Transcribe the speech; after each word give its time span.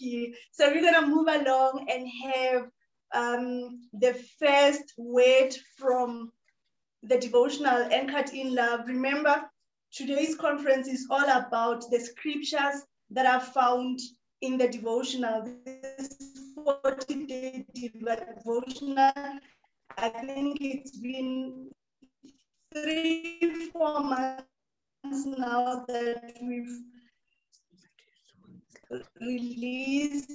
you. 0.00 0.34
So 0.52 0.68
we're 0.68 0.82
going 0.82 0.94
to 0.94 1.06
move 1.06 1.28
along 1.28 1.86
and 1.90 2.08
have 2.24 2.68
um, 3.14 3.80
the 3.92 4.14
first 4.38 4.94
word 4.96 5.54
from 5.76 6.32
the 7.02 7.18
devotional 7.18 7.88
anchored 7.92 8.30
in 8.30 8.54
love. 8.54 8.86
Remember, 8.86 9.42
today's 9.92 10.36
conference 10.36 10.88
is 10.88 11.06
all 11.10 11.28
about 11.28 11.84
the 11.90 12.00
scriptures 12.00 12.82
that 13.10 13.26
are 13.26 13.40
found 13.40 13.98
in 14.40 14.58
the 14.58 14.68
devotional. 14.68 15.44
This 15.64 16.14
40 16.54 17.26
day 17.26 17.66
devotional. 17.74 19.12
I 19.98 20.08
think 20.08 20.58
it's 20.60 20.96
been 20.96 21.70
three, 22.72 23.70
four 23.72 24.00
months 24.00 24.46
now 25.04 25.84
that 25.88 26.34
we've 26.42 26.80
released 29.20 30.32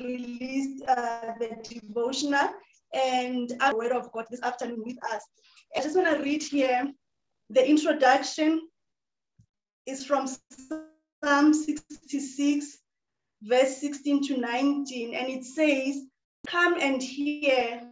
released 0.00 0.84
uh, 0.86 1.32
the 1.40 1.56
devotional 1.68 2.48
and 2.92 3.52
our 3.60 3.76
word 3.76 3.92
of 3.92 4.12
God 4.12 4.26
this 4.30 4.42
afternoon 4.42 4.82
with 4.84 4.96
us. 5.12 5.22
I 5.76 5.80
just 5.80 5.96
want 5.96 6.16
to 6.16 6.22
read 6.22 6.42
here 6.42 6.92
the 7.50 7.68
introduction 7.68 8.68
is 9.86 10.04
from 10.04 10.28
Psalm 11.22 11.52
66, 11.52 12.78
verse 13.42 13.76
16 13.78 14.28
to 14.28 14.36
19, 14.38 15.14
and 15.14 15.28
it 15.28 15.44
says, 15.44 16.02
Come 16.46 16.80
and 16.80 17.02
hear, 17.02 17.82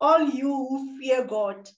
all 0.00 0.22
you 0.22 0.48
who 0.48 0.98
fear 0.98 1.24
God. 1.24 1.68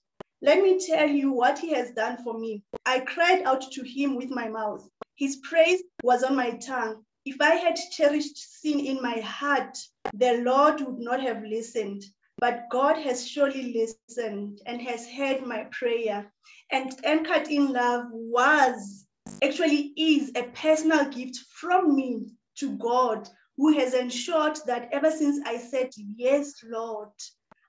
Let 0.43 0.63
me 0.63 0.79
tell 0.85 1.09
you 1.09 1.33
what 1.33 1.59
he 1.59 1.73
has 1.73 1.91
done 1.93 2.19
for 2.23 2.39
me. 2.39 2.63
I 2.87 3.01
cried 3.01 3.43
out 3.43 3.71
to 3.73 3.83
him 3.83 4.17
with 4.17 4.31
my 4.31 4.49
mouth. 4.49 4.87
His 5.17 5.37
praise 5.37 5.83
was 6.03 6.23
on 6.23 6.37
my 6.37 6.53
tongue. 6.53 7.05
If 7.25 7.41
I 7.41 7.57
had 7.57 7.77
cherished 7.77 8.61
sin 8.61 8.81
in 8.81 9.03
my 9.03 9.21
heart, 9.21 9.77
the 10.15 10.39
Lord 10.39 10.81
would 10.81 10.99
not 10.99 11.21
have 11.21 11.43
listened. 11.43 12.05
But 12.39 12.71
God 12.71 12.97
has 12.97 13.29
surely 13.29 13.75
listened 13.75 14.63
and 14.65 14.81
has 14.81 15.07
heard 15.07 15.47
my 15.47 15.65
prayer. 15.71 16.33
And 16.73 16.99
anchored 17.05 17.49
in 17.49 17.73
love 17.73 18.07
was, 18.11 19.07
actually 19.43 19.93
is, 19.97 20.33
a 20.35 20.45
personal 20.45 21.11
gift 21.11 21.37
from 21.53 21.95
me 21.95 22.33
to 22.57 22.77
God, 22.79 23.29
who 23.59 23.79
has 23.79 23.93
ensured 23.93 24.59
that 24.67 24.89
ever 24.91 25.11
since 25.11 25.47
I 25.47 25.59
said, 25.59 25.91
Yes, 25.97 26.55
Lord, 26.65 27.13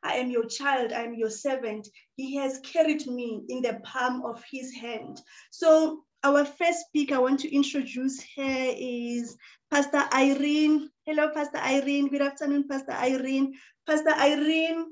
I 0.01 0.13
am 0.15 0.31
your 0.31 0.45
child, 0.45 0.93
I 0.93 1.03
am 1.03 1.13
your 1.13 1.29
servant, 1.29 1.89
he 2.15 2.35
has 2.37 2.59
carried 2.59 3.05
me 3.05 3.43
in 3.49 3.61
the 3.61 3.81
palm 3.83 4.23
of 4.25 4.41
his 4.49 4.73
hand. 4.73 5.21
So 5.51 6.05
our 6.23 6.45
first 6.45 6.81
speaker 6.87 7.15
I 7.15 7.19
want 7.19 7.39
to 7.41 7.53
introduce 7.53 8.21
here 8.21 8.75
is 8.77 9.37
Pastor 9.71 10.03
Irene. 10.13 10.89
Hello, 11.05 11.29
Pastor 11.33 11.57
Irene. 11.57 12.09
Good 12.09 12.21
afternoon, 12.21 12.67
Pastor 12.67 12.91
Irene. 12.91 13.53
Pastor 13.87 14.11
Irene 14.11 14.85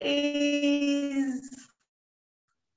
is 0.00 1.68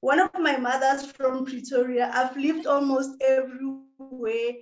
one 0.01 0.19
of 0.19 0.31
my 0.37 0.57
mothers 0.57 1.05
from 1.11 1.45
Pretoria. 1.45 2.11
I've 2.13 2.35
lived 2.35 2.67
almost 2.67 3.11
everywhere 3.21 4.53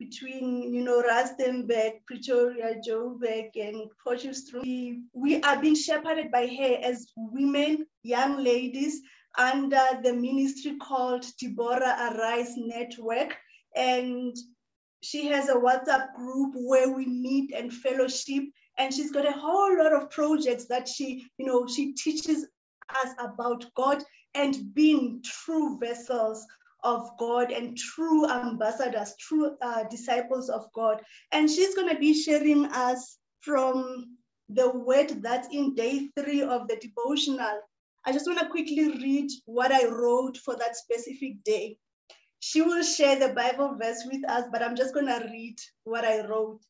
between, 0.00 0.74
you 0.74 0.82
know, 0.82 1.02
Rustenburg, 1.02 2.04
Pretoria, 2.06 2.76
Joburg, 2.86 3.50
and 3.54 3.88
Potchefstroom. 4.04 5.02
We 5.12 5.40
are 5.42 5.60
being 5.60 5.76
shepherded 5.76 6.32
by 6.32 6.46
her 6.46 6.78
as 6.82 7.12
women, 7.16 7.86
young 8.02 8.42
ladies, 8.42 9.02
under 9.38 9.80
the 10.02 10.12
ministry 10.12 10.76
called 10.76 11.24
Deborah 11.40 12.12
Arise 12.12 12.54
Network. 12.56 13.36
And 13.74 14.36
she 15.00 15.26
has 15.28 15.48
a 15.48 15.54
WhatsApp 15.54 16.14
group 16.14 16.54
where 16.56 16.90
we 16.92 17.06
meet 17.06 17.52
and 17.54 17.72
fellowship. 17.72 18.44
And 18.76 18.92
she's 18.92 19.12
got 19.12 19.26
a 19.26 19.32
whole 19.32 19.78
lot 19.78 19.92
of 19.92 20.10
projects 20.10 20.66
that 20.66 20.88
she, 20.88 21.24
you 21.38 21.46
know, 21.46 21.66
she 21.66 21.92
teaches 21.94 22.46
us 23.02 23.12
about 23.20 23.64
God 23.74 24.02
and 24.34 24.74
being 24.74 25.22
true 25.24 25.78
vessels 25.78 26.44
of 26.84 27.10
God 27.18 27.50
and 27.50 27.76
true 27.76 28.28
ambassadors, 28.28 29.14
true 29.18 29.56
uh, 29.62 29.84
disciples 29.90 30.48
of 30.48 30.66
God. 30.74 31.00
And 31.32 31.50
she's 31.50 31.74
going 31.74 31.88
to 31.88 31.98
be 31.98 32.14
sharing 32.14 32.66
us 32.66 33.18
from 33.40 34.16
the 34.48 34.70
word 34.70 35.22
that's 35.22 35.48
in 35.52 35.74
day 35.74 36.08
three 36.16 36.42
of 36.42 36.68
the 36.68 36.76
devotional 36.76 37.60
I 38.06 38.12
just 38.12 38.26
want 38.26 38.38
to 38.38 38.48
quickly 38.48 38.88
read 38.88 39.30
what 39.44 39.72
I 39.72 39.86
wrote 39.86 40.36
for 40.38 40.56
that 40.56 40.76
specific 40.76 41.42
day. 41.44 41.78
She 42.40 42.62
will 42.62 42.82
share 42.82 43.18
the 43.18 43.34
Bible 43.34 43.76
verse 43.80 44.04
with 44.10 44.28
us, 44.28 44.44
but 44.52 44.62
I'm 44.62 44.76
just 44.76 44.94
going 44.94 45.06
to 45.06 45.28
read 45.30 45.58
what 45.84 46.04
I 46.04 46.26
wrote. 46.26 46.60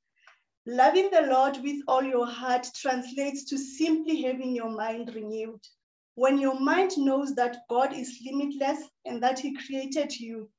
Loving 0.67 1.11
the 1.11 1.23
Lord 1.23 1.59
with 1.63 1.83
all 1.87 2.03
your 2.03 2.27
heart 2.27 2.69
translates 2.75 3.45
to 3.45 3.59
simply 3.59 4.23
having 4.23 4.55
your 4.55 4.71
mind 4.71 5.15
renewed. 5.15 5.61
When 6.15 6.39
your 6.39 6.59
mind 6.59 6.99
knows 6.99 7.35
that 7.37 7.69
God 7.69 7.93
is 7.93 8.21
limitless 8.25 8.89
and 9.05 9.23
that 9.23 9.39
He 9.39 9.55
created 9.55 10.19
you, 10.19 10.51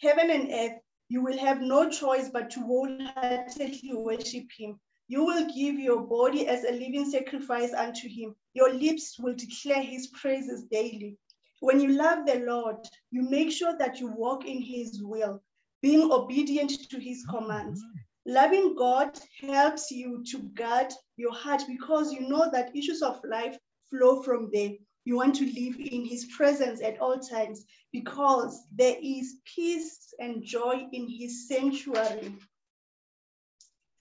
heaven 0.00 0.30
and 0.30 0.50
earth, 0.52 0.80
you 1.08 1.22
will 1.22 1.38
have 1.38 1.60
no 1.60 1.90
choice 1.90 2.28
but 2.28 2.50
to 2.50 2.60
wholeheartedly 2.60 3.92
worship 3.94 4.46
Him. 4.56 4.78
You 5.10 5.24
will 5.24 5.44
give 5.46 5.76
your 5.76 6.02
body 6.02 6.46
as 6.46 6.62
a 6.62 6.70
living 6.70 7.04
sacrifice 7.10 7.72
unto 7.72 8.08
him. 8.08 8.36
Your 8.54 8.72
lips 8.72 9.18
will 9.18 9.34
declare 9.34 9.82
his 9.82 10.06
praises 10.06 10.62
daily. 10.70 11.18
When 11.58 11.80
you 11.80 11.88
love 11.88 12.26
the 12.26 12.38
Lord, 12.46 12.76
you 13.10 13.22
make 13.22 13.50
sure 13.50 13.76
that 13.76 13.98
you 13.98 14.06
walk 14.06 14.46
in 14.46 14.62
his 14.62 15.02
will, 15.02 15.42
being 15.82 16.12
obedient 16.12 16.70
to 16.90 17.00
his 17.00 17.26
commands. 17.28 17.82
Loving 18.24 18.76
God 18.76 19.18
helps 19.40 19.90
you 19.90 20.22
to 20.30 20.42
guard 20.54 20.92
your 21.16 21.34
heart 21.34 21.62
because 21.66 22.12
you 22.12 22.28
know 22.28 22.48
that 22.52 22.76
issues 22.76 23.02
of 23.02 23.20
life 23.24 23.58
flow 23.90 24.22
from 24.22 24.48
there. 24.52 24.70
You 25.06 25.16
want 25.16 25.34
to 25.34 25.44
live 25.44 25.74
in 25.80 26.04
his 26.04 26.26
presence 26.26 26.80
at 26.82 27.00
all 27.00 27.18
times 27.18 27.64
because 27.92 28.62
there 28.72 28.96
is 29.02 29.40
peace 29.44 30.14
and 30.20 30.44
joy 30.44 30.86
in 30.92 31.08
his 31.08 31.48
sanctuary. 31.48 32.32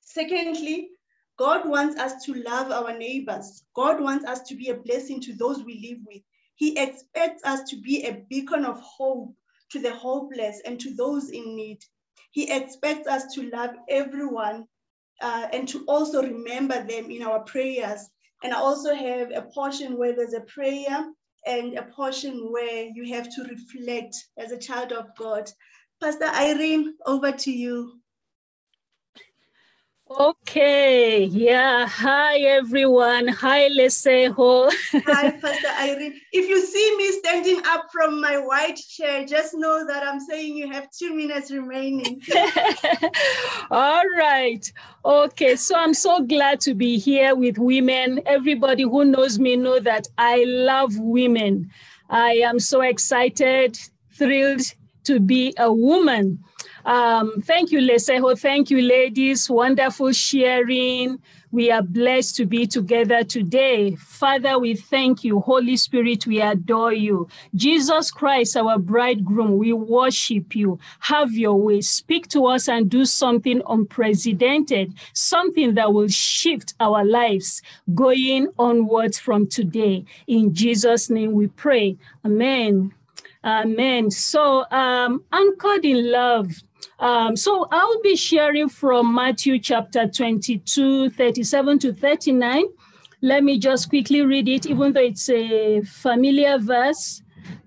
Secondly, 0.01 0.91
God 1.39 1.69
wants 1.69 1.97
us 1.97 2.25
to 2.25 2.33
love 2.33 2.69
our 2.69 2.97
neighbors. 2.97 3.63
God 3.73 4.01
wants 4.01 4.25
us 4.25 4.41
to 4.43 4.55
be 4.55 4.69
a 4.69 4.75
blessing 4.75 5.21
to 5.21 5.33
those 5.33 5.63
we 5.63 5.87
live 5.89 5.99
with. 6.05 6.21
He 6.55 6.77
expects 6.77 7.41
us 7.45 7.69
to 7.69 7.77
be 7.77 8.03
a 8.05 8.25
beacon 8.29 8.65
of 8.65 8.77
hope 8.81 9.33
to 9.71 9.79
the 9.79 9.95
hopeless 9.95 10.61
and 10.65 10.77
to 10.81 10.93
those 10.95 11.29
in 11.29 11.55
need. 11.55 11.79
He 12.31 12.51
expects 12.51 13.07
us 13.07 13.33
to 13.35 13.49
love 13.49 13.71
everyone 13.87 14.67
uh, 15.21 15.47
and 15.53 15.65
to 15.69 15.85
also 15.87 16.21
remember 16.21 16.83
them 16.83 17.09
in 17.09 17.23
our 17.23 17.39
prayers. 17.39 18.09
And 18.43 18.53
I 18.53 18.57
also 18.57 18.93
have 18.93 19.31
a 19.31 19.43
portion 19.43 19.97
where 19.97 20.13
there's 20.13 20.33
a 20.33 20.41
prayer 20.41 21.05
and 21.45 21.77
a 21.77 21.83
portion 21.83 22.51
where 22.51 22.89
you 22.93 23.13
have 23.13 23.33
to 23.35 23.43
reflect 23.43 24.15
as 24.37 24.51
a 24.51 24.59
child 24.59 24.91
of 24.91 25.05
God. 25.17 25.49
Pastor 26.01 26.25
Irene, 26.25 26.95
over 27.05 27.31
to 27.31 27.51
you. 27.51 28.01
Okay, 30.09 31.25
yeah. 31.25 31.85
Hi, 31.87 32.39
everyone. 32.39 33.27
Hi, 33.27 33.69
Lesego. 33.69 34.71
Hi, 35.05 35.29
Pastor 35.41 35.67
Irene. 35.79 36.19
If 36.31 36.49
you 36.49 36.65
see 36.65 36.97
me 36.97 37.11
standing 37.11 37.61
up 37.67 37.85
from 37.91 38.19
my 38.19 38.39
white 38.39 38.77
chair, 38.77 39.23
just 39.23 39.53
know 39.53 39.85
that 39.85 40.01
I'm 40.01 40.19
saying 40.19 40.57
you 40.57 40.71
have 40.71 40.89
two 40.89 41.13
minutes 41.13 41.51
remaining. 41.51 42.19
All 43.71 44.03
right. 44.17 44.73
Okay, 45.05 45.55
so 45.55 45.75
I'm 45.75 45.93
so 45.93 46.23
glad 46.23 46.59
to 46.61 46.73
be 46.73 46.97
here 46.97 47.35
with 47.35 47.59
women. 47.59 48.19
Everybody 48.25 48.83
who 48.83 49.05
knows 49.05 49.37
me 49.37 49.57
know 49.57 49.79
that 49.79 50.07
I 50.17 50.43
love 50.47 50.97
women. 50.97 51.69
I 52.09 52.31
am 52.37 52.59
so 52.59 52.81
excited, 52.81 53.77
thrilled 54.15 54.63
to 55.03 55.19
be 55.19 55.53
a 55.59 55.71
woman. 55.71 56.43
Um, 56.85 57.41
thank 57.41 57.71
you, 57.71 57.79
Lesego. 57.79 58.39
Thank 58.39 58.69
you, 58.69 58.81
ladies. 58.81 59.49
Wonderful 59.49 60.11
sharing. 60.11 61.19
We 61.51 61.71
are 61.71 61.81
blessed 61.81 62.35
to 62.35 62.45
be 62.45 62.67
together 62.67 63.23
today. 63.23 63.95
Father, 63.95 64.59
we 64.59 64.75
thank 64.75 65.23
you. 65.23 65.39
Holy 65.39 65.77
Spirit, 65.77 66.27
we 66.27 66.41
adore 66.41 66.93
you. 66.93 67.27
Jesus 67.55 68.11
Christ, 68.11 68.55
our 68.55 68.77
bridegroom, 68.77 69.57
we 69.57 69.73
worship 69.73 70.55
you. 70.55 70.77
Have 70.99 71.31
your 71.31 71.55
way. 71.55 71.81
Speak 71.81 72.27
to 72.29 72.45
us 72.45 72.69
and 72.69 72.87
do 72.87 73.03
something 73.03 73.63
unprecedented, 73.67 74.93
something 75.13 75.73
that 75.73 75.91
will 75.91 76.07
shift 76.07 76.75
our 76.79 77.03
lives 77.03 77.63
going 77.95 78.49
onwards 78.59 79.17
from 79.17 79.47
today. 79.47 80.05
In 80.27 80.53
Jesus' 80.53 81.09
name 81.09 81.31
we 81.31 81.47
pray. 81.47 81.97
Amen. 82.23 82.93
Amen. 83.43 84.11
So, 84.11 84.69
um, 84.69 85.23
anchored 85.31 85.85
in 85.85 86.11
love. 86.11 86.51
Um, 86.99 87.35
so 87.35 87.67
I'll 87.71 88.01
be 88.01 88.15
sharing 88.15 88.69
from 88.69 89.13
Matthew 89.13 89.59
chapter 89.59 90.07
22, 90.07 91.09
37 91.11 91.79
to 91.79 91.93
39. 91.93 92.65
Let 93.21 93.43
me 93.43 93.57
just 93.57 93.89
quickly 93.89 94.21
read 94.21 94.47
it, 94.47 94.65
even 94.65 94.93
though 94.93 95.01
it's 95.01 95.29
a 95.29 95.81
familiar 95.81 96.57
verse. 96.57 97.21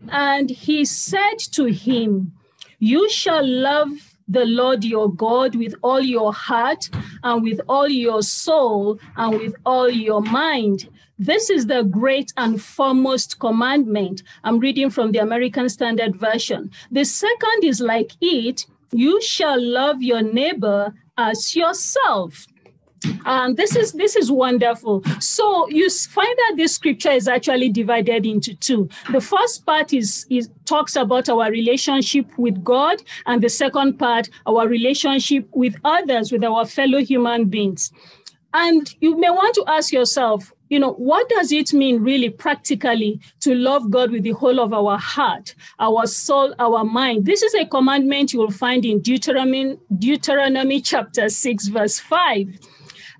And 0.08 0.50
he 0.50 0.84
said 0.84 1.38
to 1.52 1.64
him, 1.66 2.32
You 2.78 3.08
shall 3.10 3.46
love 3.46 4.12
the 4.28 4.44
Lord 4.44 4.84
your 4.84 5.12
God 5.12 5.56
with 5.56 5.74
all 5.82 6.00
your 6.00 6.32
heart 6.32 6.88
and 7.22 7.42
with 7.42 7.60
all 7.68 7.88
your 7.88 8.22
soul 8.22 8.98
and 9.16 9.38
with 9.38 9.54
all 9.66 9.90
your 9.90 10.22
mind. 10.22 10.88
This 11.18 11.50
is 11.50 11.66
the 11.66 11.82
great 11.84 12.32
and 12.36 12.60
foremost 12.60 13.38
commandment. 13.38 14.22
I'm 14.42 14.58
reading 14.58 14.90
from 14.90 15.12
the 15.12 15.18
American 15.18 15.68
Standard 15.68 16.16
Version. 16.16 16.70
The 16.90 17.04
second 17.04 17.64
is 17.64 17.80
like 17.80 18.12
it 18.20 18.66
you 18.92 19.20
shall 19.22 19.60
love 19.60 20.02
your 20.02 20.22
neighbor 20.22 20.94
as 21.16 21.54
yourself. 21.56 22.46
And 23.26 23.56
this 23.56 23.74
is 23.74 23.92
this 23.92 24.14
is 24.14 24.30
wonderful. 24.30 25.02
So 25.18 25.68
you 25.68 25.90
find 25.90 26.36
that 26.38 26.54
this 26.56 26.74
scripture 26.74 27.10
is 27.10 27.26
actually 27.26 27.68
divided 27.68 28.24
into 28.24 28.54
two. 28.54 28.88
The 29.10 29.20
first 29.20 29.66
part 29.66 29.92
is, 29.92 30.24
is 30.30 30.48
talks 30.66 30.94
about 30.94 31.28
our 31.28 31.50
relationship 31.50 32.26
with 32.38 32.62
God, 32.62 33.02
and 33.26 33.42
the 33.42 33.48
second 33.48 33.98
part, 33.98 34.30
our 34.46 34.68
relationship 34.68 35.48
with 35.52 35.74
others, 35.84 36.30
with 36.30 36.44
our 36.44 36.64
fellow 36.64 36.98
human 36.98 37.46
beings. 37.46 37.92
And 38.54 38.94
you 39.00 39.18
may 39.18 39.30
want 39.30 39.54
to 39.56 39.64
ask 39.66 39.92
yourself, 39.92 40.52
you 40.72 40.78
know, 40.78 40.94
what 40.94 41.28
does 41.28 41.52
it 41.52 41.74
mean 41.74 42.02
really 42.02 42.30
practically 42.30 43.20
to 43.40 43.54
love 43.54 43.90
God 43.90 44.10
with 44.10 44.22
the 44.22 44.30
whole 44.30 44.58
of 44.58 44.72
our 44.72 44.96
heart, 44.96 45.54
our 45.78 46.06
soul, 46.06 46.54
our 46.58 46.82
mind? 46.82 47.26
This 47.26 47.42
is 47.42 47.54
a 47.54 47.66
commandment 47.66 48.32
you 48.32 48.38
will 48.38 48.50
find 48.50 48.82
in 48.86 49.00
Deuteronomy, 49.02 49.76
Deuteronomy 49.98 50.80
chapter 50.80 51.28
6, 51.28 51.66
verse 51.66 51.98
5. 51.98 52.58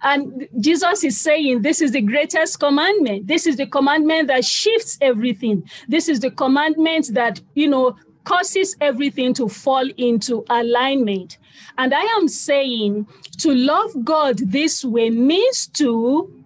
And 0.01 0.49
Jesus 0.61 1.05
is 1.05 1.21
saying, 1.21 1.61
This 1.61 1.83
is 1.83 1.93
the 1.93 2.01
greatest 2.01 2.59
commandment. 2.59 3.27
This 3.27 3.47
is 3.47 3.59
the 3.59 3.67
commandment 3.67 4.29
that 4.29 4.47
shifts 4.47 4.97
everything. 5.03 5.69
This 5.87 6.09
is 6.09 6.21
the 6.21 6.31
commandment 6.31 7.11
that, 7.13 7.43
you 7.55 7.69
know, 7.69 7.97
causes 8.25 8.75
everything 8.81 9.35
to 9.35 9.51
fall 9.51 9.87
into 9.99 10.43
alignment. 10.49 11.37
And 11.77 11.93
I 11.93 12.03
am 12.17 12.29
saying 12.29 13.07
to 13.41 13.55
love 13.55 13.91
God 14.05 14.39
this 14.39 14.87
way 14.87 15.11
means 15.11 15.67
to 15.75 16.42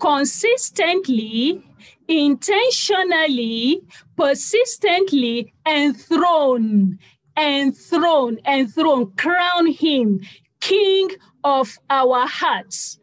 consistently, 0.00 1.62
intentionally, 2.08 3.82
persistently 4.16 5.52
enthrone, 5.66 6.98
enthrone, 7.36 8.38
enthrone, 8.46 9.12
crown 9.16 9.66
him 9.66 10.20
king 10.60 11.10
of 11.42 11.78
our 11.90 12.26
hearts. 12.26 12.98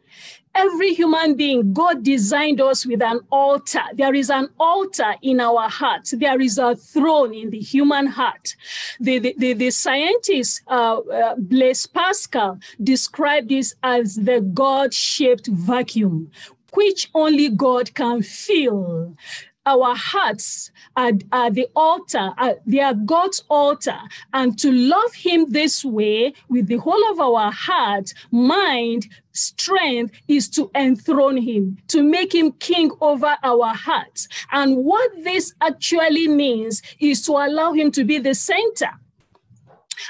Every 0.54 0.92
human 0.92 1.34
being, 1.34 1.72
God 1.72 2.02
designed 2.02 2.60
us 2.60 2.84
with 2.84 3.00
an 3.00 3.20
altar. 3.30 3.84
There 3.94 4.14
is 4.14 4.28
an 4.28 4.50
altar 4.60 5.14
in 5.22 5.40
our 5.40 5.66
hearts. 5.70 6.10
There 6.10 6.38
is 6.42 6.58
a 6.58 6.76
throne 6.76 7.32
in 7.32 7.48
the 7.48 7.58
human 7.58 8.06
heart. 8.06 8.54
The, 9.00 9.18
the, 9.18 9.34
the, 9.38 9.52
the 9.54 9.70
scientist 9.70 10.60
uh, 10.66 10.98
uh, 10.98 11.36
Blaise 11.38 11.86
Pascal 11.86 12.58
described 12.82 13.48
this 13.48 13.74
as 13.82 14.16
the 14.16 14.42
God 14.42 14.92
shaped 14.92 15.46
vacuum, 15.46 16.30
which 16.74 17.10
only 17.14 17.48
God 17.48 17.94
can 17.94 18.22
fill 18.22 19.16
our 19.64 19.94
hearts 19.94 20.70
are, 20.96 21.12
are 21.30 21.50
the 21.50 21.68
altar, 21.76 22.32
are, 22.36 22.56
they 22.66 22.80
are 22.80 22.94
God's 22.94 23.44
altar. 23.48 23.98
And 24.32 24.58
to 24.58 24.72
love 24.72 25.14
Him 25.14 25.50
this 25.50 25.84
way 25.84 26.34
with 26.48 26.66
the 26.66 26.76
whole 26.76 27.10
of 27.12 27.20
our 27.20 27.52
heart, 27.52 28.12
mind, 28.30 29.08
strength 29.32 30.14
is 30.28 30.48
to 30.50 30.70
enthrone 30.74 31.36
Him, 31.36 31.78
to 31.88 32.02
make 32.02 32.34
Him 32.34 32.52
king 32.52 32.90
over 33.00 33.36
our 33.42 33.74
hearts. 33.74 34.28
And 34.50 34.78
what 34.84 35.10
this 35.22 35.54
actually 35.60 36.28
means 36.28 36.82
is 37.00 37.22
to 37.26 37.32
allow 37.32 37.72
Him 37.72 37.90
to 37.92 38.04
be 38.04 38.18
the 38.18 38.34
center, 38.34 38.90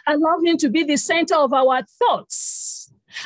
allow 0.07 0.41
Him 0.43 0.57
to 0.59 0.69
be 0.71 0.83
the 0.83 0.97
center 0.97 1.37
of 1.37 1.53
our 1.53 1.83
thoughts 1.83 2.82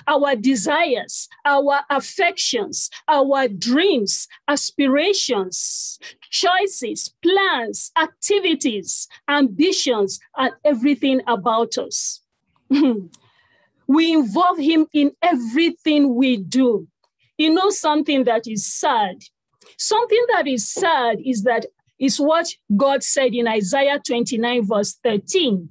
our 0.06 0.37
desires, 0.37 1.29
our 1.44 1.81
affections, 1.91 2.91
our 3.09 3.49
dreams, 3.49 4.29
aspirations, 4.49 5.99
choices, 6.31 7.15
plans, 7.23 7.93
activities, 7.99 9.09
ambitions, 9.29 10.21
and 10.37 10.53
everything 10.65 11.21
about 11.27 11.79
us. 11.79 12.21
we 13.87 14.12
involve 14.12 14.59
Him 14.59 14.87
in 14.93 15.12
everything 15.23 16.15
we 16.15 16.37
do. 16.37 16.87
You 17.39 17.53
know, 17.53 17.71
something 17.71 18.25
that 18.25 18.47
is 18.47 18.67
sad. 18.67 19.17
Something 19.79 20.25
that 20.32 20.47
is 20.47 20.69
sad 20.69 21.19
is 21.25 21.43
that 21.43 21.67
is 21.99 22.21
what 22.21 22.49
God 22.77 23.03
said 23.03 23.35
in 23.35 23.49
Isaiah 23.49 24.00
29, 24.05 24.67
verse 24.67 24.99
13. 25.03 25.69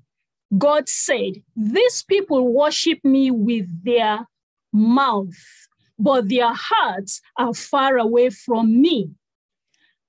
God 0.57 0.87
said, 0.89 1.33
These 1.55 2.03
people 2.03 2.53
worship 2.53 3.03
me 3.03 3.31
with 3.31 3.67
their 3.83 4.27
mouth, 4.71 5.35
but 5.97 6.29
their 6.29 6.53
hearts 6.53 7.21
are 7.37 7.53
far 7.53 7.97
away 7.97 8.29
from 8.29 8.81
me. 8.81 9.11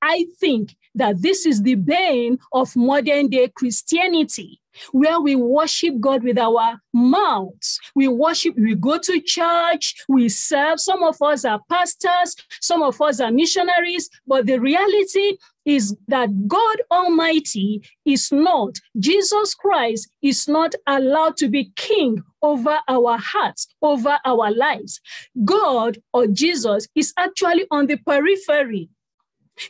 I 0.03 0.27
think 0.39 0.77
that 0.95 1.23
this 1.23 1.47
is 1.47 1.63
the 1.63 1.75
bane 1.75 2.39
of 2.53 2.75
modern 2.77 3.29
day 3.29 3.49
Christianity, 3.49 4.61
where 4.93 5.21
we 5.21 5.37
worship 5.37 6.01
God 6.01 6.23
with 6.23 6.39
our 6.39 6.81
mouths. 6.93 7.79
We 7.95 8.09
worship, 8.09 8.57
we 8.57 8.75
go 8.75 8.99
to 8.99 9.21
church, 9.21 10.05
we 10.09 10.29
serve. 10.29 10.81
Some 10.81 11.03
of 11.03 11.21
us 11.23 11.45
are 11.45 11.61
pastors, 11.69 12.37
some 12.61 12.83
of 12.83 13.01
us 13.01 13.21
are 13.21 13.31
missionaries, 13.31 14.09
but 14.27 14.47
the 14.47 14.59
reality 14.59 15.39
is 15.67 15.97
that 16.09 16.47
God 16.49 16.81
Almighty 16.91 17.83
is 18.05 18.31
not, 18.31 18.77
Jesus 18.99 19.55
Christ 19.55 20.09
is 20.23 20.49
not 20.49 20.75
allowed 20.87 21.37
to 21.39 21.49
be 21.49 21.73
king 21.77 22.23
over 22.41 22.79
our 22.89 23.19
hearts, 23.19 23.67
over 23.83 24.19
our 24.25 24.51
lives. 24.53 25.01
God 25.45 25.99
or 26.13 26.29
Jesus 26.29 26.87
is 26.95 27.13
actually 27.19 27.67
on 27.71 27.87
the 27.87 27.97
periphery. 27.97 28.89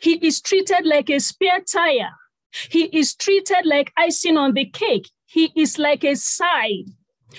He 0.03 0.15
is 0.25 0.41
treated 0.41 0.85
like 0.85 1.09
a 1.11 1.19
spare 1.19 1.61
tire. 1.61 2.13
He 2.71 2.85
is 2.85 3.15
treated 3.15 3.65
like 3.65 3.93
icing 3.97 4.37
on 4.37 4.53
the 4.53 4.67
cake. 4.67 5.11
He 5.27 5.51
is 5.57 5.79
like 5.79 6.05
a 6.05 6.15
side. 6.15 6.91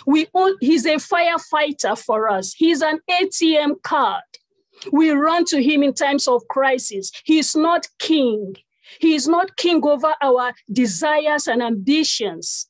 We 0.06 0.28
all, 0.34 0.56
he's 0.60 0.86
a 0.86 0.96
firefighter 0.96 1.98
for 1.98 2.30
us. 2.30 2.54
He's 2.54 2.82
an 2.82 3.00
ATM 3.10 3.82
card. 3.84 4.24
We 4.92 5.12
run 5.12 5.46
to 5.46 5.62
him 5.62 5.84
in 5.84 5.94
times 5.94 6.28
of 6.28 6.48
crisis. 6.48 7.12
He 7.24 7.40
is 7.40 7.56
not 7.56 7.88
king. 8.00 8.56
He 9.00 9.16
is 9.16 9.28
not 9.28 9.58
king 9.58 9.84
over 9.84 10.14
our 10.22 10.54
desires 10.72 11.48
and 11.48 11.62
ambitions. 11.62 12.68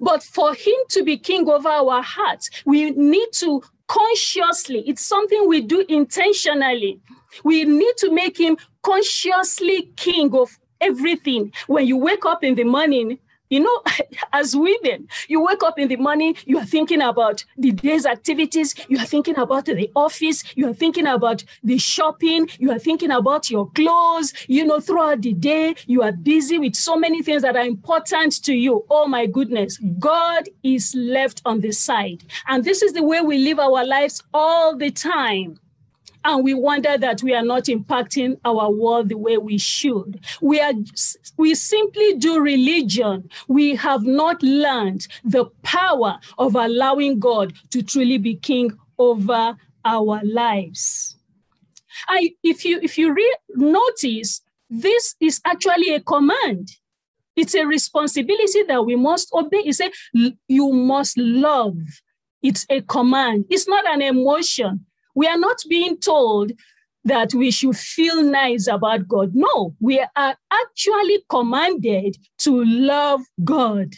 But 0.00 0.22
for 0.22 0.54
him 0.54 0.74
to 0.90 1.02
be 1.02 1.16
king 1.18 1.48
over 1.48 1.68
our 1.68 2.02
hearts, 2.02 2.50
we 2.64 2.90
need 2.92 3.28
to 3.34 3.62
consciously, 3.88 4.84
it's 4.86 5.04
something 5.04 5.48
we 5.48 5.60
do 5.60 5.84
intentionally. 5.88 7.00
We 7.44 7.64
need 7.64 7.96
to 7.98 8.12
make 8.12 8.38
him 8.38 8.56
consciously 8.82 9.92
king 9.96 10.34
of 10.34 10.50
everything. 10.80 11.52
When 11.66 11.86
you 11.86 11.96
wake 11.98 12.24
up 12.24 12.42
in 12.42 12.54
the 12.54 12.64
morning, 12.64 13.18
you 13.52 13.60
know, 13.60 13.82
as 14.32 14.56
women, 14.56 15.06
you 15.28 15.44
wake 15.44 15.62
up 15.62 15.78
in 15.78 15.88
the 15.88 15.96
morning, 15.96 16.34
you 16.46 16.58
are 16.58 16.64
thinking 16.64 17.02
about 17.02 17.44
the 17.58 17.70
day's 17.70 18.06
activities, 18.06 18.74
you 18.88 18.98
are 18.98 19.04
thinking 19.04 19.36
about 19.36 19.66
the 19.66 19.90
office, 19.94 20.42
you 20.56 20.70
are 20.70 20.72
thinking 20.72 21.06
about 21.06 21.44
the 21.62 21.76
shopping, 21.76 22.48
you 22.58 22.70
are 22.70 22.78
thinking 22.78 23.10
about 23.10 23.50
your 23.50 23.70
clothes, 23.72 24.32
you 24.48 24.64
know, 24.64 24.80
throughout 24.80 25.20
the 25.20 25.34
day, 25.34 25.74
you 25.86 26.02
are 26.02 26.12
busy 26.12 26.58
with 26.58 26.74
so 26.74 26.96
many 26.96 27.22
things 27.22 27.42
that 27.42 27.54
are 27.54 27.66
important 27.66 28.42
to 28.42 28.54
you. 28.54 28.86
Oh 28.88 29.06
my 29.06 29.26
goodness, 29.26 29.78
God 29.98 30.48
is 30.62 30.94
left 30.94 31.42
on 31.44 31.60
the 31.60 31.72
side. 31.72 32.24
And 32.48 32.64
this 32.64 32.80
is 32.80 32.94
the 32.94 33.02
way 33.02 33.20
we 33.20 33.36
live 33.36 33.58
our 33.58 33.84
lives 33.84 34.22
all 34.32 34.74
the 34.76 34.90
time 34.90 35.58
and 36.24 36.44
we 36.44 36.54
wonder 36.54 36.96
that 36.98 37.22
we 37.22 37.34
are 37.34 37.44
not 37.44 37.64
impacting 37.64 38.38
our 38.44 38.70
world 38.70 39.08
the 39.08 39.18
way 39.18 39.38
we 39.38 39.58
should. 39.58 40.24
We 40.40 40.60
are 40.60 40.72
we 41.36 41.54
simply 41.54 42.14
do 42.14 42.40
religion. 42.40 43.28
We 43.48 43.74
have 43.76 44.04
not 44.04 44.42
learned 44.42 45.08
the 45.24 45.46
power 45.62 46.18
of 46.38 46.54
allowing 46.54 47.18
God 47.18 47.54
to 47.70 47.82
truly 47.82 48.18
be 48.18 48.36
king 48.36 48.72
over 48.98 49.56
our 49.84 50.20
lives. 50.24 51.16
I, 52.08 52.34
if 52.42 52.64
you 52.64 52.80
if 52.82 52.96
you 52.98 53.12
re- 53.12 53.36
notice, 53.54 54.40
this 54.70 55.14
is 55.20 55.40
actually 55.44 55.94
a 55.94 56.00
command. 56.00 56.70
It's 57.34 57.54
a 57.54 57.64
responsibility 57.64 58.62
that 58.64 58.84
we 58.84 58.94
must 58.94 59.32
obey. 59.32 59.62
It's 59.64 59.80
a 59.80 59.90
you 60.48 60.72
must 60.72 61.18
love. 61.18 61.78
It's 62.42 62.66
a 62.68 62.80
command. 62.82 63.46
It's 63.50 63.68
not 63.68 63.86
an 63.86 64.02
emotion. 64.02 64.86
We 65.14 65.26
are 65.26 65.38
not 65.38 65.58
being 65.68 65.98
told 65.98 66.52
that 67.04 67.34
we 67.34 67.50
should 67.50 67.76
feel 67.76 68.22
nice 68.22 68.68
about 68.68 69.08
God. 69.08 69.32
No, 69.34 69.74
we 69.80 70.00
are 70.00 70.36
actually 70.52 71.24
commanded 71.28 72.16
to 72.38 72.64
love 72.64 73.20
God. 73.42 73.94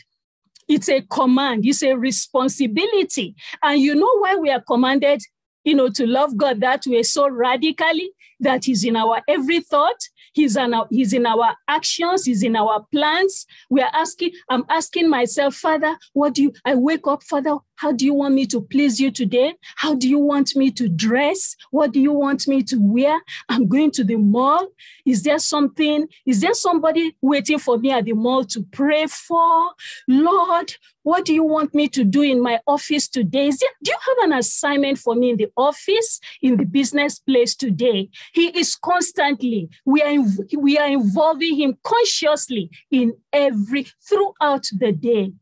It's 0.67 0.89
a 0.89 1.03
command, 1.03 1.67
it's 1.67 1.83
a 1.83 1.95
responsibility. 1.95 3.35
And 3.63 3.81
you 3.81 3.95
know 3.95 4.19
why 4.19 4.37
we 4.37 4.51
are 4.51 4.63
commanded 4.63 5.23
you 5.65 5.75
know, 5.75 5.89
to 5.89 6.07
love 6.07 6.37
God 6.37 6.61
that 6.61 6.85
way 6.87 7.03
so 7.03 7.29
radically 7.29 8.13
that 8.41 8.69
is 8.69 8.85
in 8.85 8.97
our 8.97 9.23
every 9.27 9.61
thought, 9.61 9.97
He's 10.35 10.57
in 10.57 10.75
our, 10.75 10.89
he's 10.91 11.13
in 11.13 11.27
our 11.27 11.55
actions, 11.69 12.25
he's 12.25 12.43
in 12.43 12.57
our 12.57 12.85
plans. 12.91 13.47
We 13.71 13.83
are 13.83 13.91
asking, 13.93 14.33
I'm 14.49 14.65
asking 14.69 15.09
myself, 15.09 15.55
Father, 15.55 15.97
what 16.13 16.35
do 16.35 16.43
you, 16.43 16.53
I 16.65 16.75
wake 16.75 17.07
up, 17.07 17.23
Father, 17.23 17.57
how 17.77 17.93
do 17.93 18.05
you 18.05 18.15
want 18.15 18.35
me 18.35 18.47
to 18.47 18.61
please 18.61 19.01
you 19.01 19.11
today? 19.11 19.55
How 19.77 19.95
do 19.95 20.09
you 20.09 20.19
want 20.19 20.55
me 20.57 20.71
to 20.73 20.89
dress? 20.89 21.57
What 21.71 21.93
do 21.93 22.01
you 22.01 22.13
want 22.13 22.47
me 22.47 22.63
to 22.65 22.77
wear? 22.81 23.21
I'm 23.49 23.69
going 23.69 23.91
to 23.93 24.05
the 24.05 24.17
mall. 24.17 24.69
Is 25.05 25.23
there 25.23 25.39
something? 25.39 26.07
Is 26.27 26.41
there 26.41 26.55
somebody 26.55 27.17
waiting 27.21 27.59
for 27.59 27.79
me 27.79 27.91
at 27.91 28.05
the 28.05 28.13
mall 28.13 28.45
to 28.45 28.63
pray 28.73 29.07
for? 29.07 29.71
Lord, 30.09 30.75
what 31.03 31.27
do 31.27 31.35
you 31.35 31.45
want 31.45 31.75
me 31.75 31.89
to 31.89 32.05
do 32.05 32.23
in 32.23 32.41
my 32.41 32.61
office 32.67 33.09
today? 33.09 33.51
There, 33.51 33.71
do 33.83 33.91
you 33.91 33.99
have 34.07 34.31
an 34.31 34.39
assignment 34.39 34.99
for 34.99 35.15
me 35.15 35.31
in 35.31 35.37
the 35.37 35.49
office, 35.57 36.21
in 36.41 36.57
the 36.57 36.65
business 36.65 37.19
place 37.19 37.55
today? 37.55 38.09
He 38.33 38.47
is 38.59 38.75
constantly, 38.75 39.69
we 39.85 40.01
are, 40.03 40.25
we 40.57 40.79
are 40.79 40.89
involving 40.89 41.57
him 41.57 41.77
consciously 41.83 42.71
in 42.91 43.15
every, 43.33 43.87
throughout 44.09 44.67
the 44.73 44.93
day. 44.93 45.33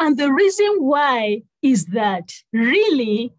And 0.00 0.16
the 0.16 0.32
reason 0.32 0.76
why 0.78 1.42
is 1.60 1.84
that 1.86 2.32
really, 2.54 3.34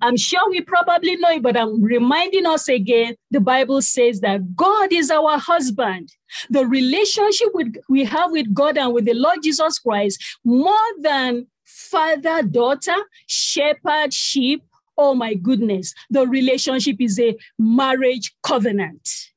I'm 0.00 0.16
sure 0.16 0.48
we 0.48 0.60
probably 0.60 1.16
know 1.16 1.30
it, 1.30 1.42
but 1.42 1.56
I'm 1.56 1.82
reminding 1.82 2.46
us 2.46 2.68
again 2.68 3.16
the 3.32 3.40
Bible 3.40 3.82
says 3.82 4.20
that 4.20 4.54
God 4.54 4.92
is 4.92 5.10
our 5.10 5.38
husband. 5.38 6.10
The 6.48 6.64
relationship 6.64 7.48
with, 7.54 7.74
we 7.88 8.04
have 8.04 8.30
with 8.30 8.54
God 8.54 8.78
and 8.78 8.94
with 8.94 9.04
the 9.04 9.14
Lord 9.14 9.38
Jesus 9.42 9.80
Christ, 9.80 10.22
more 10.44 10.86
than 11.00 11.48
father, 11.64 12.44
daughter, 12.44 12.96
shepherd, 13.26 14.14
sheep. 14.14 14.62
Oh 14.96 15.14
my 15.16 15.34
goodness, 15.34 15.92
the 16.08 16.24
relationship 16.24 16.96
is 17.00 17.18
a 17.18 17.36
marriage 17.58 18.32
covenant. 18.44 19.31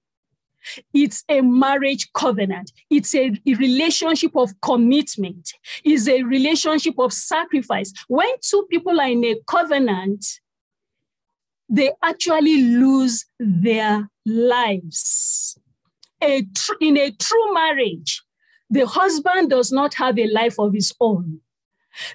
It's 0.94 1.24
a 1.30 1.42
marriage 1.42 2.12
covenant. 2.14 2.72
It's 2.90 3.14
a, 3.16 3.32
relationship 3.46 4.36
of 4.36 4.50
commitment. 4.62 5.54
It's 5.84 6.08
a 6.08 6.24
relationship 6.24 6.96
of 7.00 7.14
sacrifice. 7.14 7.94
When 8.08 8.30
two 8.42 8.66
people 8.70 9.00
are 9.00 9.10
in 9.10 9.24
a 9.24 9.36
covenant, 9.48 10.26
they 11.70 11.92
actually 12.04 12.62
lose 12.62 13.26
their 13.40 14.10
lives. 14.26 15.58
A 16.22 16.44
tr- 16.56 16.74
in 16.82 16.98
a 16.98 17.12
true 17.12 17.54
marriage, 17.54 18.22
the 18.70 18.86
husband 18.86 19.50
does 19.50 19.72
not 19.72 19.94
have 19.96 20.18
a 20.18 20.28
life 20.28 20.60
of 20.60 20.74
his 20.74 20.94
own. 21.00 21.42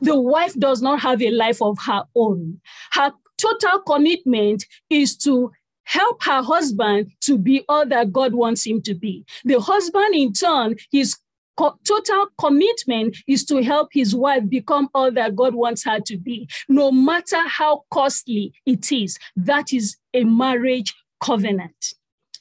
The 0.02 0.20
wife 0.20 0.54
does 0.58 0.82
not 0.82 1.00
have 1.00 1.22
a 1.22 1.30
life 1.30 1.62
of 1.62 1.78
her 1.86 2.04
own. 2.14 2.60
Her 2.92 3.12
total 3.38 3.80
commitment 3.80 4.64
is 4.90 5.16
to 5.18 5.52
help 5.90 6.22
her 6.22 6.40
husband 6.40 7.10
to 7.20 7.36
be 7.36 7.64
all 7.68 7.84
that 7.84 8.12
God 8.12 8.32
wants 8.32 8.64
him 8.64 8.80
to 8.82 8.94
be. 8.94 9.24
The 9.44 9.60
husband, 9.60 10.14
in 10.14 10.32
turn, 10.32 10.76
his 10.92 11.16
co- 11.56 11.76
total 11.84 12.28
commitment 12.38 13.16
is 13.26 13.44
to 13.46 13.60
help 13.60 13.88
his 13.92 14.14
wife 14.14 14.48
become 14.48 14.88
all 14.94 15.10
that 15.10 15.34
God 15.34 15.54
wants 15.54 15.84
her 15.84 15.98
to 15.98 16.16
be, 16.16 16.48
no 16.68 16.92
matter 16.92 17.42
how 17.48 17.82
costly 17.90 18.52
it 18.66 18.92
is. 18.92 19.18
That 19.34 19.72
is 19.72 19.96
a 20.14 20.22
marriage 20.22 20.94
covenant. 21.20 21.94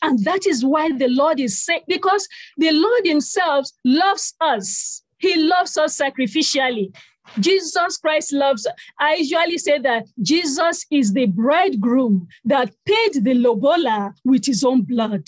And 0.03 0.23
that 0.25 0.45
is 0.45 0.63
why 0.63 0.91
the 0.91 1.09
Lord 1.09 1.39
is 1.39 1.59
saying, 1.61 1.81
because 1.87 2.27
the 2.57 2.71
Lord 2.71 3.01
Himself 3.05 3.67
loves 3.83 4.33
us. 4.39 5.03
He 5.17 5.35
loves 5.35 5.77
us 5.77 5.99
sacrificially. 5.99 6.95
Jesus 7.39 7.97
Christ 7.97 8.33
loves. 8.33 8.67
I 8.99 9.15
usually 9.15 9.57
say 9.57 9.79
that 9.79 10.07
Jesus 10.21 10.85
is 10.91 11.13
the 11.13 11.27
bridegroom 11.27 12.27
that 12.45 12.73
paid 12.85 13.23
the 13.23 13.33
lobola 13.33 14.13
with 14.23 14.45
his 14.45 14.63
own 14.63 14.83
blood. 14.83 15.25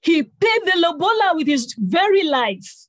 He 0.00 0.22
paid 0.22 0.60
the 0.64 0.74
lobola 0.76 1.34
with 1.34 1.46
his 1.46 1.74
very 1.78 2.22
life. 2.22 2.86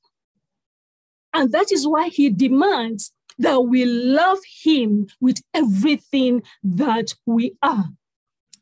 And 1.34 1.51
that 1.51 1.72
is 1.72 1.88
why 1.88 2.10
he 2.10 2.30
demands 2.30 3.12
that 3.39 3.60
we 3.62 3.86
love 3.86 4.39
him 4.63 5.08
with 5.20 5.42
everything 5.54 6.44
that 6.63 7.13
we 7.25 7.56
are. 7.62 7.86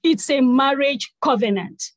It's 0.04 0.30
a 0.30 0.42
marriage 0.42 1.14
covenant. 1.22 1.92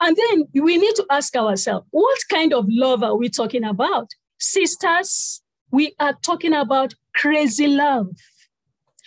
And 0.00 0.16
then 0.16 0.62
we 0.62 0.78
need 0.78 0.94
to 0.96 1.06
ask 1.10 1.36
ourselves 1.36 1.86
what 1.90 2.18
kind 2.28 2.52
of 2.52 2.66
love 2.68 3.02
are 3.02 3.16
we 3.16 3.28
talking 3.28 3.64
about? 3.64 4.08
Sisters, 4.38 5.41
we 5.72 5.94
are 5.98 6.14
talking 6.22 6.52
about 6.54 6.94
crazy 7.14 7.66
love. 7.66 8.08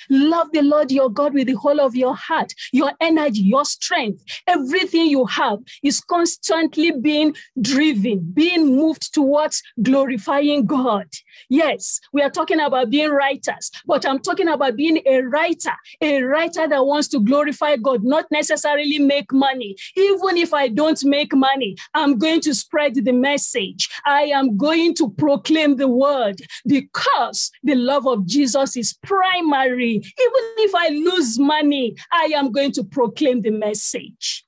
Love 0.09 0.51
the 0.51 0.61
Lord 0.61 0.91
your 0.91 1.09
God 1.09 1.33
with 1.33 1.47
the 1.47 1.53
whole 1.53 1.79
of 1.79 1.95
your 1.95 2.15
heart, 2.15 2.53
your 2.71 2.91
energy, 2.99 3.41
your 3.41 3.65
strength. 3.65 4.23
Everything 4.47 5.07
you 5.07 5.25
have 5.25 5.59
is 5.83 5.99
constantly 5.99 6.91
being 6.91 7.35
driven, 7.61 8.19
being 8.33 8.75
moved 8.75 9.13
towards 9.13 9.61
glorifying 9.81 10.65
God. 10.65 11.07
Yes, 11.49 11.99
we 12.13 12.21
are 12.21 12.29
talking 12.29 12.59
about 12.59 12.89
being 12.89 13.11
writers, 13.11 13.71
but 13.85 14.05
I'm 14.05 14.19
talking 14.19 14.47
about 14.47 14.75
being 14.75 15.01
a 15.05 15.21
writer, 15.21 15.73
a 16.01 16.21
writer 16.21 16.67
that 16.67 16.85
wants 16.85 17.07
to 17.09 17.19
glorify 17.19 17.77
God, 17.77 18.03
not 18.03 18.25
necessarily 18.31 18.99
make 18.99 19.31
money. 19.31 19.75
Even 19.95 20.37
if 20.37 20.53
I 20.53 20.67
don't 20.67 21.03
make 21.05 21.35
money, 21.35 21.75
I'm 21.93 22.17
going 22.17 22.41
to 22.41 22.55
spread 22.55 22.95
the 22.95 23.11
message. 23.11 23.89
I 24.05 24.23
am 24.23 24.57
going 24.57 24.95
to 24.95 25.09
proclaim 25.11 25.75
the 25.75 25.87
word 25.87 26.41
because 26.65 27.51
the 27.63 27.75
love 27.75 28.07
of 28.07 28.25
Jesus 28.25 28.75
is 28.77 28.93
primary 29.03 29.84
even 29.93 30.03
if 30.17 30.75
I 30.75 30.89
lose 30.89 31.39
money, 31.39 31.95
I 32.11 32.31
am 32.35 32.51
going 32.51 32.71
to 32.73 32.83
proclaim 32.83 33.41
the 33.41 33.51
message. 33.51 34.45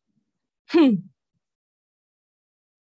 Hmm. 0.70 0.96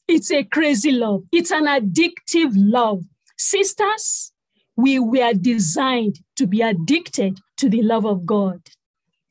It's 0.08 0.32
a 0.32 0.44
crazy 0.44 0.92
love. 0.92 1.24
It's 1.32 1.52
an 1.52 1.66
addictive 1.66 2.52
love. 2.56 3.04
Sisters, 3.38 4.32
we 4.76 5.00
were 5.00 5.34
designed 5.34 6.20
to 6.38 6.48
be 6.48 6.62
addicted 6.62 7.40
to 7.58 7.70
the 7.70 7.82
love 7.82 8.06
of 8.06 8.26
God. 8.26 8.62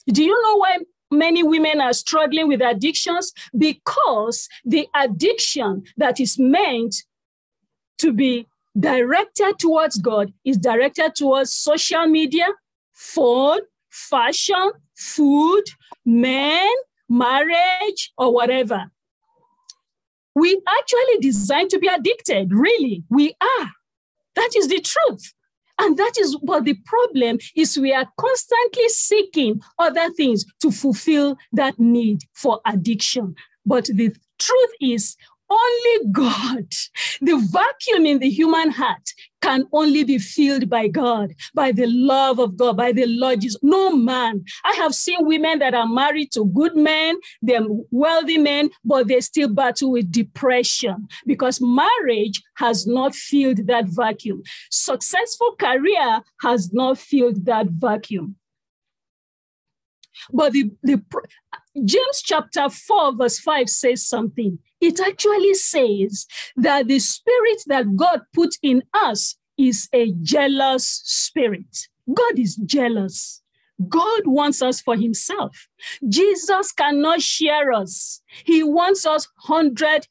Do 0.09 0.23
you 0.23 0.41
know 0.43 0.57
why 0.57 0.79
many 1.11 1.43
women 1.43 1.81
are 1.81 1.93
struggling 1.93 2.49
with 2.49 2.61
addictions? 2.61 3.33
Because 3.57 4.49
the 4.65 4.87
addiction 4.95 5.85
that 5.97 6.21
is 6.21 6.39
meant 6.39 6.97
to 7.99 8.13
be 8.13 8.47
directed 8.79 9.59
towards 9.59 9.97
God 9.99 10.33
is 10.45 10.59
directed 10.59 11.15
towards 11.15 11.53
social 11.53 12.07
media, 12.07 12.47
phone, 12.97 13.61
fashion, 13.91 14.73
food, 14.97 15.63
men, 16.05 16.69
marriage, 17.09 18.13
or 18.19 18.33
whatever. 18.33 18.91
We 20.35 20.61
actually 20.69 21.19
designed 21.21 21.71
to 21.71 21.79
be 21.79 21.87
addicted, 21.87 22.53
really. 22.53 23.05
We 23.09 23.35
are. 23.41 23.71
That 24.35 24.51
is 24.57 24.69
the 24.69 24.81
truth. 24.81 25.33
And 25.79 25.97
that 25.99 26.13
is 26.19 26.37
what 26.41 26.65
the 26.65 26.75
problem 26.85 27.39
is 27.55 27.79
we 27.79 27.93
are 27.93 28.09
constantly 28.19 28.89
seeking 28.89 29.61
other 29.79 30.11
things 30.11 30.45
to 30.63 30.71
fulfill 30.71 31.37
that 31.53 31.79
need 31.79 32.23
for 32.35 32.61
addiction. 32.67 33.35
But 33.65 33.87
the 33.87 34.15
truth 34.39 34.71
is 34.81 35.17
only 35.51 36.09
God, 36.13 36.67
the 37.21 37.37
vacuum 37.51 38.07
in 38.07 38.19
the 38.19 38.31
human 38.31 38.71
heart, 38.71 39.13
can 39.43 39.67
only 39.73 40.03
be 40.03 40.19
filled 40.19 40.69
by 40.69 40.89
God, 40.89 41.33
by 41.55 41.71
the 41.71 41.87
love 41.87 42.39
of 42.41 42.57
God, 42.57 42.77
by 42.77 42.91
the 42.91 43.07
Lord 43.07 43.43
Jesus. 43.43 43.61
No 43.63 43.95
man. 43.95 44.45
I 44.65 44.73
have 44.73 44.95
seen 44.95 45.19
women 45.21 45.61
that 45.61 45.75
are 45.75 45.87
married 45.87 46.33
to 46.33 46.47
good 46.47 46.75
men, 46.75 47.17
they're 47.43 47.67
wealthy 47.91 48.39
men, 48.39 48.71
but 48.85 49.07
they 49.07 49.21
still 49.21 49.49
battle 49.49 49.93
with 49.93 50.11
depression 50.11 51.07
because 51.27 51.61
marriage 51.61 52.43
has 52.57 52.87
not 52.87 53.15
filled 53.15 53.67
that 53.69 53.87
vacuum. 53.87 54.43
Successful 54.71 55.55
career 55.59 56.23
has 56.41 56.73
not 56.73 56.99
filled 56.99 57.45
that 57.47 57.67
vacuum. 57.69 58.37
But 60.33 60.53
the, 60.53 60.71
the 60.83 61.03
James 61.85 62.23
chapter 62.23 62.69
4, 62.69 63.17
verse 63.17 63.39
5 63.39 63.69
says 63.69 64.07
something. 64.07 64.59
It 64.81 65.01
actually 65.01 65.55
says 65.55 66.27
that 66.57 66.89
the 66.89 66.99
spirit 66.99 67.63
that 67.67 67.97
God 67.97 68.23
put 68.35 68.57
in 68.63 68.83
us 68.93 69.37
is 69.59 69.89
a 69.93 70.13
jealous 70.23 71.03
spirit. 71.05 71.89
God 72.13 72.39
is 72.39 72.57
jealous. 72.57 73.43
God 73.89 74.27
wants 74.27 74.63
us 74.63 74.81
for 74.81 74.97
himself. 74.97 75.69
Jesus 76.09 76.73
cannot 76.73 77.21
share 77.21 77.73
us. 77.73 78.23
He 78.45 78.63
wants 78.63 79.05
us 79.05 79.29
100%. 79.47 80.07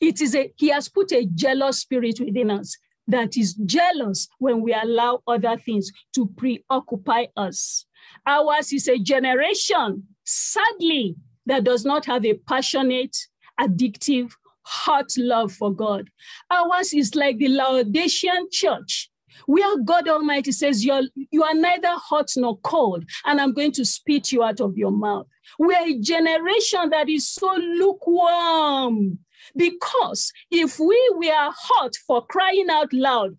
It 0.00 0.20
is 0.20 0.34
a, 0.34 0.52
he 0.56 0.68
has 0.68 0.88
put 0.88 1.12
a 1.12 1.24
jealous 1.26 1.78
spirit 1.80 2.18
within 2.18 2.50
us 2.50 2.76
that 3.06 3.36
is 3.36 3.54
jealous 3.54 4.28
when 4.38 4.60
we 4.60 4.72
allow 4.72 5.20
other 5.26 5.56
things 5.56 5.92
to 6.14 6.26
preoccupy 6.26 7.26
us. 7.36 7.86
Ours 8.26 8.72
is 8.72 8.88
a 8.88 8.98
generation, 8.98 10.06
sadly, 10.24 11.16
that 11.46 11.64
does 11.64 11.84
not 11.84 12.04
have 12.06 12.24
a 12.24 12.34
passionate, 12.34 13.16
addictive, 13.60 14.32
hot 14.62 15.06
love 15.16 15.52
for 15.52 15.72
God. 15.74 16.08
Ours 16.50 16.94
is 16.94 17.14
like 17.14 17.38
the 17.38 17.48
Laodicean 17.48 18.48
church, 18.50 19.10
where 19.46 19.78
God 19.78 20.08
Almighty 20.08 20.52
says, 20.52 20.84
You're, 20.84 21.02
You 21.30 21.42
are 21.42 21.54
neither 21.54 21.94
hot 21.96 22.30
nor 22.36 22.58
cold, 22.58 23.04
and 23.24 23.40
I'm 23.40 23.52
going 23.52 23.72
to 23.72 23.84
spit 23.84 24.30
you 24.30 24.42
out 24.42 24.60
of 24.60 24.76
your 24.76 24.92
mouth. 24.92 25.26
We're 25.58 25.84
a 25.84 25.98
generation 25.98 26.90
that 26.90 27.08
is 27.08 27.28
so 27.28 27.52
lukewarm. 27.56 29.18
Because 29.56 30.32
if 30.50 30.78
we 30.78 31.12
were 31.16 31.50
hot 31.50 31.96
for 32.06 32.24
crying 32.24 32.68
out 32.70 32.92
loud, 32.92 33.34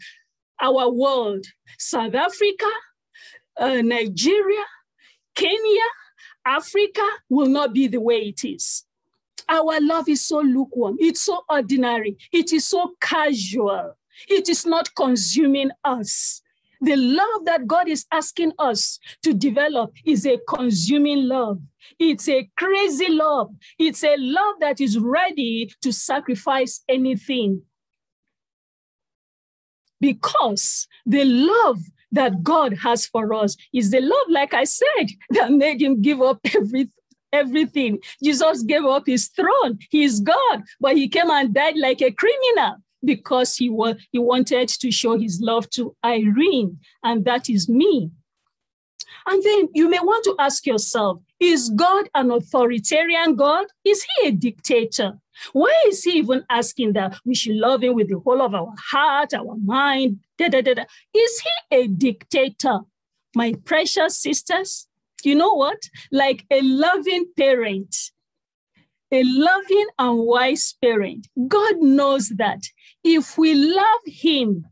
our 0.62 0.90
world, 0.90 1.46
South 1.80 2.14
Africa, 2.14 2.70
uh, 3.58 3.82
Nigeria, 3.82 4.64
Kenya, 5.36 5.84
Africa 6.46 7.08
will 7.30 7.48
not 7.48 7.74
be 7.74 7.88
the 7.88 8.00
way 8.00 8.22
it 8.22 8.44
is. 8.44 8.86
Our 9.50 9.80
love 9.82 10.08
is 10.08 10.26
so 10.26 10.40
lukewarm, 10.40 10.98
it's 11.00 11.22
so 11.22 11.44
ordinary, 11.50 12.18
it 12.32 12.54
is 12.54 12.66
so 12.66 12.94
casual, 13.02 13.98
it 14.30 14.48
is 14.50 14.66
not 14.66 14.94
consuming 14.96 15.72
us. 15.84 16.42
The 16.82 16.96
love 16.98 17.46
that 17.46 17.66
God 17.66 17.88
is 17.88 18.06
asking 18.12 18.52
us 18.60 19.00
to 19.24 19.34
develop 19.34 19.94
is 20.06 20.26
a 20.26 20.38
consuming 20.50 21.30
love. 21.30 21.62
It's 21.98 22.28
a 22.28 22.50
crazy 22.58 23.08
love. 23.10 23.52
It's 23.80 24.04
a 24.04 24.18
love 24.18 24.56
that 24.60 24.82
is 24.82 25.00
ready 25.00 25.72
to 25.82 25.94
sacrifice 25.94 26.84
anything. 26.90 27.62
Because 30.02 30.88
the 31.06 31.24
love 31.24 31.80
that 32.14 32.44
God 32.44 32.78
has 32.82 33.06
for 33.06 33.34
us 33.34 33.58
is 33.74 33.92
the 33.92 34.00
love, 34.00 34.28
like 34.30 34.54
I 34.54 34.64
said, 34.64 35.08
that 35.32 35.52
made 35.52 35.82
him 35.82 36.02
give 36.02 36.22
up 36.22 36.40
every, 36.56 36.90
everything. 37.34 38.00
Jesus 38.24 38.64
gave 38.64 38.86
up 38.86 39.04
his 39.06 39.28
throne. 39.28 39.80
He 39.90 40.04
is 40.04 40.22
God, 40.22 40.64
but 40.80 40.96
he 40.96 41.10
came 41.10 41.30
and 41.30 41.54
died 41.54 41.78
like 41.78 42.02
a 42.02 42.12
criminal 42.12 42.78
because 43.04 43.58
he, 43.58 43.70
was, 43.70 43.96
he 44.12 44.20
wanted 44.20 44.70
to 44.70 44.92
show 44.92 45.18
his 45.18 45.42
love 45.42 45.70
to 45.72 45.94
Irene, 46.06 46.80
and 47.04 47.26
that 47.26 47.50
is 47.50 47.68
me. 47.68 48.12
And 49.26 49.42
then 49.44 49.70
you 49.74 49.90
may 49.90 50.00
want 50.00 50.24
to 50.26 50.36
ask 50.40 50.66
yourself 50.66 51.20
is 51.40 51.70
God 51.76 52.10
an 52.16 52.32
authoritarian 52.32 53.36
God? 53.36 53.68
Is 53.84 54.06
he 54.16 54.28
a 54.28 54.32
dictator? 54.32 55.20
Why 55.52 55.74
is 55.88 56.04
he 56.04 56.12
even 56.20 56.46
asking 56.50 56.94
that 56.94 57.16
we 57.26 57.36
should 57.36 57.56
love 57.56 57.84
him 57.84 57.96
with 57.96 58.10
the 58.10 58.20
whole 58.20 58.42
of 58.42 58.54
our 58.54 58.74
heart, 58.92 59.34
our 59.34 59.56
mind? 59.64 60.20
Da, 60.38 60.48
da, 60.50 60.62
da, 60.62 60.74
da. 60.74 60.84
Is 61.14 61.42
he 61.42 61.78
a 61.78 61.88
dictator? 61.88 62.80
My 63.36 63.54
precious 63.66 64.18
sisters, 64.18 64.88
you 65.24 65.36
know 65.36 65.54
what? 65.54 65.82
Like 66.12 66.46
a 66.52 66.62
loving 66.62 67.26
parent, 67.38 67.96
a 69.12 69.24
loving 69.24 69.88
and 69.98 70.20
wise 70.20 70.76
parent, 70.82 71.28
God 71.48 71.78
knows 71.78 72.30
that 72.30 72.62
if 73.04 73.38
we 73.38 73.54
love 73.54 74.02
him 74.06 74.66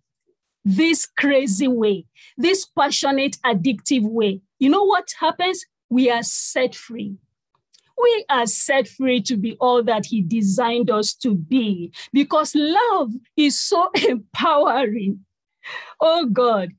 this 0.63 1.08
crazy 1.18 1.68
way, 1.68 2.06
this 2.38 2.65
passionate, 2.65 3.38
addictive 3.46 4.03
way, 4.03 4.41
you 4.60 4.70
know 4.70 4.84
what 4.84 5.10
happens? 5.20 5.65
We 5.89 6.10
are 6.10 6.24
set 6.24 6.75
free 6.75 7.18
we 8.01 8.25
are 8.30 8.46
set 8.46 8.88
free 8.88 9.22
to 9.22 9.38
be 9.38 9.56
all 9.60 9.84
that 9.84 10.06
He 10.08 10.22
designed 10.22 10.89
us 10.89 11.13
to 11.15 11.36
be 11.36 11.94
because 12.12 12.56
love 12.56 13.12
is 13.38 13.60
so 13.60 13.89
empowering. 14.08 15.25
Oh 16.00 16.25
God, 16.25 16.70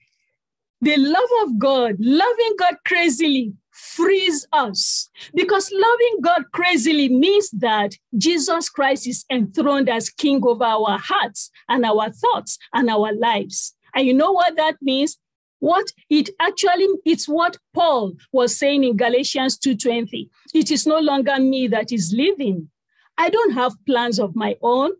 the 0.80 0.96
love 0.96 1.30
of 1.44 1.58
God, 1.58 1.96
loving 1.98 2.54
God 2.58 2.76
crazily 2.84 3.54
frees 3.70 4.46
us 4.52 5.08
because 5.34 5.70
loving 5.72 6.20
God 6.22 6.44
crazily 6.52 7.08
means 7.08 7.50
that 7.50 7.96
Jesus 8.16 8.68
Christ 8.68 9.06
is 9.06 9.24
enthroned 9.30 9.88
as 9.88 10.10
king 10.10 10.40
over 10.44 10.64
our 10.64 10.98
hearts 10.98 11.50
and 11.68 11.84
our 11.84 12.10
thoughts 12.10 12.58
and 12.72 12.90
our 12.90 13.12
lives. 13.14 13.74
And 13.94 14.06
you 14.06 14.14
know 14.14 14.32
what 14.32 14.56
that 14.56 14.76
means? 14.82 15.18
what 15.62 15.92
it 16.10 16.28
actually 16.40 16.88
it's 17.04 17.28
what 17.28 17.56
paul 17.72 18.14
was 18.32 18.58
saying 18.58 18.82
in 18.82 18.96
galatians 18.96 19.56
2.20 19.56 20.28
it 20.52 20.72
is 20.72 20.88
no 20.88 20.98
longer 20.98 21.38
me 21.38 21.68
that 21.68 21.92
is 21.92 22.12
living 22.12 22.68
i 23.16 23.30
don't 23.30 23.52
have 23.52 23.72
plans 23.86 24.18
of 24.18 24.34
my 24.34 24.56
own 24.60 24.90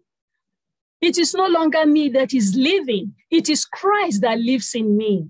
it 1.03 1.19
is 1.19 1.35
no 1.35 1.47
longer 1.47 1.85
me 1.85 2.09
that 2.09 2.33
is 2.33 2.55
living 2.55 3.13
it 3.31 3.49
is 3.49 3.67
christ 3.67 4.23
that 4.23 4.39
lives 4.39 4.75
in 4.75 4.97
me 4.97 5.27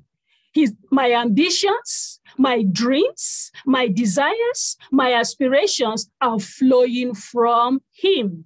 His, 0.53 0.75
my 0.91 1.13
ambitions 1.13 2.21
my 2.39 2.63
dreams 2.63 3.51
my 3.67 3.89
desires 3.89 4.77
my 4.91 5.13
aspirations 5.15 6.11
are 6.21 6.39
flowing 6.39 7.15
from 7.15 7.81
him 7.93 8.45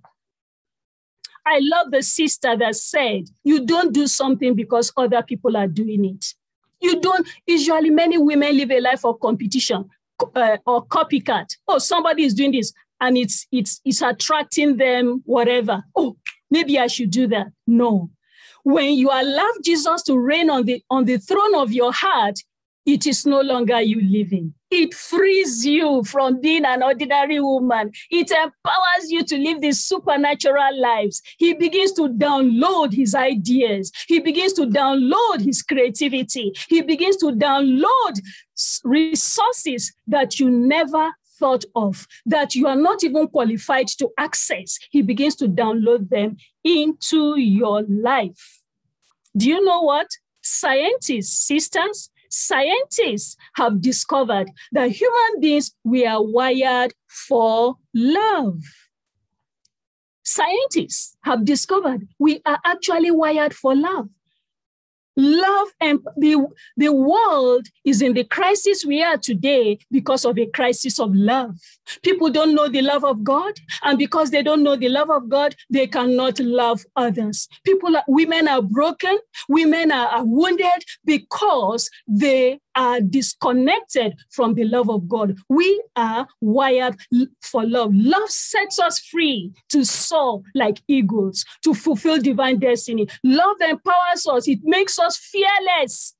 I 1.47 1.61
love 1.63 1.93
the 1.93 2.03
sister 2.03 2.57
that 2.57 2.75
said, 2.75 3.29
You 3.45 3.65
don't 3.65 3.95
do 3.95 4.09
something 4.09 4.55
because 4.55 4.93
other 4.97 5.23
people 5.23 5.57
are 5.57 5.69
doing 5.69 6.05
it. 6.05 6.35
You 6.81 7.01
don't, 7.01 7.27
usually, 7.47 7.91
many 7.91 8.19
women 8.19 8.57
live 8.57 8.73
a 8.73 8.81
life 8.81 9.05
of 9.05 9.21
competition 9.21 9.89
uh, 10.35 10.57
or 10.67 10.85
copycat. 10.87 11.57
Oh, 11.69 11.79
somebody 11.79 12.25
is 12.25 12.35
doing 12.35 12.51
this 12.51 12.73
and 13.01 13.17
it's, 13.17 13.47
it's, 13.53 13.81
it's 13.85 14.03
attracting 14.03 14.77
them, 14.77 15.23
whatever. 15.25 15.85
Oh, 15.95 16.17
maybe 16.51 16.79
I 16.79 16.87
should 16.87 17.11
do 17.11 17.27
that. 17.29 17.49
No. 17.67 18.11
When 18.63 18.95
you 18.95 19.11
allow 19.11 19.51
Jesus 19.63 20.03
to 20.05 20.19
reign 20.19 20.51
on 20.51 20.65
the, 20.65 20.83
on 20.91 21.05
the 21.05 21.19
throne 21.19 21.55
of 21.55 21.73
your 21.73 21.93
heart, 21.93 22.41
it 22.87 23.05
is 23.05 23.27
no 23.27 23.41
longer 23.41 23.81
you 23.81 24.01
living. 24.01 24.55
It 24.71 24.95
frees 24.95 25.67
you 25.67 26.05
from 26.05 26.41
being 26.41 26.65
an 26.65 26.85
ordinary 26.85 27.41
woman. 27.41 27.91
It 28.11 28.31
empowers 28.31 29.11
you 29.11 29.25
to 29.25 29.37
live 29.37 29.61
these 29.61 29.81
supernatural 29.81 30.81
lives. 30.81 31.21
He 31.37 31.55
begins 31.55 31.93
to 31.95 32.03
download 32.09 32.93
his 32.93 33.15
ideas. 33.15 33.91
He 34.07 34.21
begins 34.21 34.53
to 34.55 34.67
download 34.67 35.45
his 35.45 35.63
creativity. 35.63 36.53
He 36.69 36.83
begins 36.83 37.17
to 37.19 37.33
download 37.33 38.21
resources 38.85 39.93
that 40.07 40.39
you 40.39 40.49
never 40.49 41.11
thought 41.39 41.65
of, 41.75 42.07
that 42.25 42.55
you 42.55 42.67
are 42.67 42.77
not 42.77 43.05
even 43.05 43.29
qualified 43.29 43.89
to 43.89 44.11
access. 44.19 44.79
He 44.91 45.03
begins 45.03 45.37
to 45.37 45.49
download 45.49 46.09
them 46.09 46.37
into 46.65 47.39
your 47.39 47.83
life. 47.89 48.61
Do 49.37 49.49
you 49.49 49.65
know 49.65 49.83
what? 49.83 50.09
Scientists, 50.43 51.47
sisters, 51.47 52.11
scientists 52.31 53.37
have 53.55 53.81
discovered 53.81 54.51
that 54.73 54.91
human 54.91 55.41
beings 55.41 55.75
we 55.85 56.07
are 56.07 56.23
wired 56.23 56.95
for 57.07 57.77
love. 57.95 58.61
Scientists 60.23 61.17
have 61.23 61.45
discovered 61.45 62.09
we 62.19 62.41
are 62.45 62.59
actually 62.65 63.11
wired 63.11 63.55
for 63.55 63.77
love. 63.77 64.09
Love 65.17 65.69
and 65.81 66.01
the, 66.17 66.47
the 66.77 66.93
world 66.93 67.67
is 67.85 68.03
in 68.03 68.13
the 68.13 68.25
crisis 68.25 68.85
we 68.85 69.03
are 69.03 69.17
today 69.17 69.79
because 69.91 70.25
of 70.25 70.39
a 70.39 70.47
crisis 70.47 70.99
of 70.99 71.15
love. 71.15 71.57
People 72.03 72.31
don't 72.31 72.55
know 72.55 72.69
the 72.69 72.83
love 72.83 73.05
of 73.05 73.25
God, 73.25 73.55
and 73.83 73.99
because 73.99 74.31
they 74.31 74.43
don't 74.43 74.63
know 74.63 74.77
the 74.77 74.89
love 74.89 75.11
of 75.11 75.29
God, 75.29 75.55
they 75.71 75.87
cannot 75.87 76.39
love 76.41 76.85
others. 76.97 77.49
People, 77.65 77.97
women 78.09 78.49
are 78.49 78.63
broken, 78.63 79.19
women 79.49 79.91
are, 79.91 80.09
are 80.09 80.25
wounded 80.25 80.85
because 81.05 81.89
they 82.07 82.61
are 82.77 83.01
disconnected 83.01 84.15
from 84.31 84.55
the 84.55 84.65
love 84.65 84.91
of 84.91 85.09
God. 85.09 85.37
We 85.49 85.83
are 85.97 86.29
wired 86.41 86.97
for 87.41 87.65
love. 87.65 87.91
Love 87.95 88.31
sets 88.31 88.79
us 88.79 89.01
free 89.01 89.53
to 89.71 89.85
soar 89.85 90.43
like 90.55 90.81
eagles, 90.87 91.45
to 91.65 91.75
fulfill 91.75 92.21
divine 92.21 92.59
destiny. 92.59 93.09
Love 93.25 93.57
empowers 93.61 94.27
us, 94.27 94.47
it 94.47 94.61
makes 94.63 94.99
us 94.99 95.17
fearless. 95.17 96.15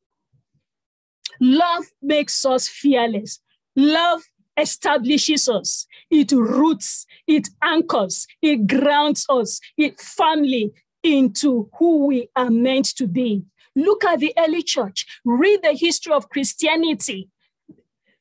Love 1.41 1.85
makes 2.03 2.45
us 2.45 2.67
fearless. 2.67 3.41
Love 3.77 4.23
establishes 4.57 5.49
us, 5.49 5.87
it 6.11 6.33
roots, 6.33 7.05
it 7.27 7.47
anchors, 7.63 8.27
it 8.41 8.67
grounds 8.67 9.27
us, 9.29 9.61
it 9.77 10.01
firmly 10.01 10.73
into 11.03 11.69
who 11.79 12.07
we 12.07 12.29
are 12.35 12.51
meant 12.51 12.87
to 12.97 13.07
be. 13.07 13.45
Look 13.77 14.05
at 14.05 14.21
the 14.21 14.33
early 14.39 14.63
church, 14.63 15.07
read 15.25 15.63
the 15.63 15.75
history 15.75 16.13
of 16.13 16.31
Christianity. 16.31 17.29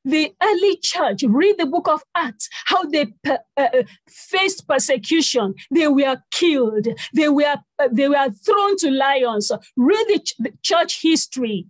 The 0.03 0.35
early 0.43 0.77
church, 0.83 1.23
read 1.23 1.57
the 1.57 1.65
book 1.65 1.87
of 1.87 2.03
Acts, 2.13 2.47
how 2.65 2.83
they 2.83 3.07
uh, 3.27 3.37
uh, 3.57 3.83
faced 4.07 4.67
persecution. 4.67 5.55
They 5.71 5.87
were 5.87 6.17
killed. 6.29 6.87
They 7.15 7.29
were, 7.29 7.55
uh, 7.79 7.87
they 7.91 8.07
were 8.07 8.29
thrown 8.29 8.77
to 8.77 8.91
lions. 8.91 9.51
Read 9.75 10.05
the, 10.07 10.19
ch- 10.19 10.35
the 10.37 10.53
church 10.61 11.01
history. 11.01 11.65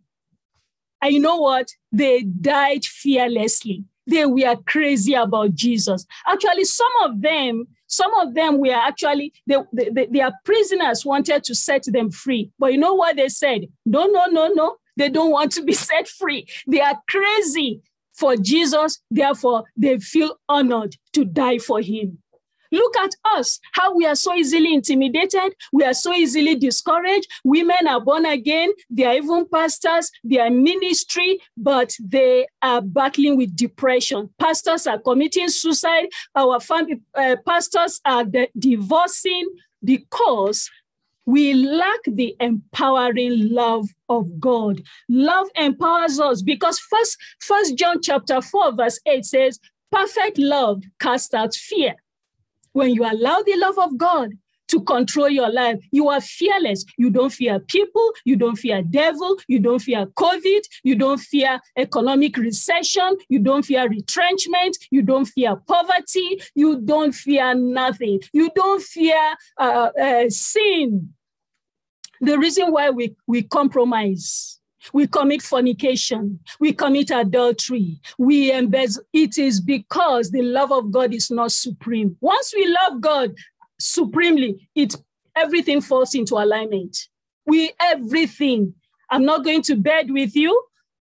And 1.01 1.13
you 1.13 1.21
know 1.21 1.37
what? 1.37 1.69
They 1.93 2.23
died 2.23 2.83
fearlessly. 2.83 3.85
They 4.07 4.25
were 4.25 4.57
crazy 4.65 5.13
about 5.13 5.53
Jesus. 5.53 6.05
Actually, 6.27 6.65
some 6.65 6.91
of 7.03 7.21
them 7.21 7.67
some 7.87 8.13
of 8.15 8.33
them 8.33 8.59
were 8.59 8.73
actually, 8.73 9.33
they, 9.47 9.57
they, 9.73 9.89
they, 9.89 10.05
their 10.07 10.31
prisoners 10.43 11.05
wanted 11.05 11.43
to 11.45 11.55
set 11.55 11.83
them 11.85 12.11
free. 12.11 12.51
But 12.59 12.73
you 12.73 12.77
know 12.77 12.93
what 12.93 13.15
they 13.15 13.29
said? 13.29 13.67
No, 13.85 14.05
no, 14.05 14.25
no, 14.25 14.47
no. 14.47 14.77
They 14.97 15.09
don't 15.09 15.31
want 15.31 15.51
to 15.53 15.63
be 15.63 15.73
set 15.89 16.07
free. 16.07 16.47
They 16.67 16.81
are 16.81 16.99
crazy 17.07 17.81
for 18.13 18.35
Jesus. 18.35 19.01
Therefore, 19.11 19.65
they 19.75 19.99
feel 19.99 20.37
honored 20.47 20.95
to 21.13 21.25
die 21.25 21.59
for 21.59 21.81
him. 21.81 22.19
Look 22.75 22.97
at 22.97 23.11
us, 23.37 23.59
how 23.71 23.95
we 23.95 24.05
are 24.05 24.15
so 24.15 24.33
easily 24.35 24.73
intimidated. 24.73 25.55
We 25.71 25.85
are 25.85 25.93
so 25.93 26.11
easily 26.13 26.55
discouraged. 26.55 27.27
Women 27.45 27.87
are 27.87 28.01
born 28.01 28.25
again. 28.25 28.71
They 28.89 29.05
are 29.05 29.15
even 29.15 29.45
pastors. 29.47 30.11
They 30.25 30.39
are 30.39 30.49
ministry, 30.49 31.39
but 31.55 31.95
they 32.03 32.47
are 32.61 32.81
battling 32.81 33.37
with 33.37 33.55
depression. 33.55 34.29
Pastors 34.37 34.87
are 34.87 34.99
committing 34.99 35.47
suicide. 35.47 36.07
Our 36.35 36.59
family 36.59 36.99
uh, 37.13 37.37
pastors 37.47 38.01
are 38.03 38.25
divorcing 38.59 39.47
because 39.81 40.69
we 41.25 41.53
lack 41.53 42.01
the 42.05 42.35
empowering 42.41 43.53
love 43.53 43.87
of 44.09 44.39
God. 44.39 44.81
Love 45.07 45.47
empowers 45.55 46.19
us 46.19 46.41
because 46.41 46.77
first, 46.79 47.17
first 47.39 47.77
John 47.77 48.01
chapter 48.01 48.41
4, 48.41 48.73
verse 48.75 48.99
8 49.05 49.25
says, 49.25 49.59
perfect 49.91 50.37
love 50.37 50.83
casts 50.99 51.33
out 51.33 51.55
fear. 51.55 51.95
When 52.75 52.93
you 52.93 53.05
allow 53.05 53.41
the 53.41 53.55
love 53.55 53.79
of 53.79 53.97
God 53.97 54.31
to 54.67 54.81
control 54.81 55.29
your 55.29 55.49
life, 55.49 55.79
you 55.91 56.09
are 56.09 56.19
fearless. 56.19 56.83
You 56.97 57.09
don't 57.09 57.29
fear 57.29 57.57
people, 57.57 58.11
you 58.25 58.35
don't 58.35 58.57
fear 58.57 58.81
devil, 58.81 59.37
you 59.47 59.59
don't 59.59 59.79
fear 59.79 60.07
COVID, 60.07 60.59
you 60.83 60.95
don't 60.95 61.17
fear 61.17 61.61
economic 61.77 62.35
recession, 62.35 63.15
you 63.29 63.39
don't 63.39 63.63
fear 63.63 63.87
retrenchment, 63.87 64.77
you 64.91 65.03
don't 65.03 65.23
fear 65.23 65.55
poverty, 65.55 66.41
you 66.53 66.81
don't 66.81 67.15
fear 67.15 67.55
nothing. 67.55 68.19
You 68.33 68.49
don't 68.53 68.83
fear 68.83 69.35
uh, 69.57 69.91
uh, 69.97 70.29
sin. 70.29 71.13
The 72.19 72.37
reason 72.37 72.73
why 72.73 72.89
we, 72.89 73.15
we 73.25 73.43
compromise, 73.43 74.59
we 74.93 75.07
commit 75.07 75.41
fornication, 75.41 76.39
we 76.59 76.73
commit 76.73 77.11
adultery, 77.11 77.99
we 78.17 78.51
embezzle, 78.51 79.03
it 79.13 79.37
is 79.37 79.61
because 79.61 80.31
the 80.31 80.41
love 80.41 80.71
of 80.71 80.91
God 80.91 81.13
is 81.13 81.31
not 81.31 81.51
supreme. 81.51 82.15
Once 82.21 82.53
we 82.55 82.67
love 82.67 83.01
God 83.01 83.35
supremely, 83.79 84.69
it 84.75 84.95
everything 85.35 85.81
falls 85.81 86.15
into 86.15 86.35
alignment. 86.35 86.97
We 87.45 87.73
everything. 87.79 88.73
I'm 89.09 89.25
not 89.25 89.43
going 89.43 89.61
to 89.63 89.75
bed 89.75 90.11
with 90.11 90.35
you 90.35 90.59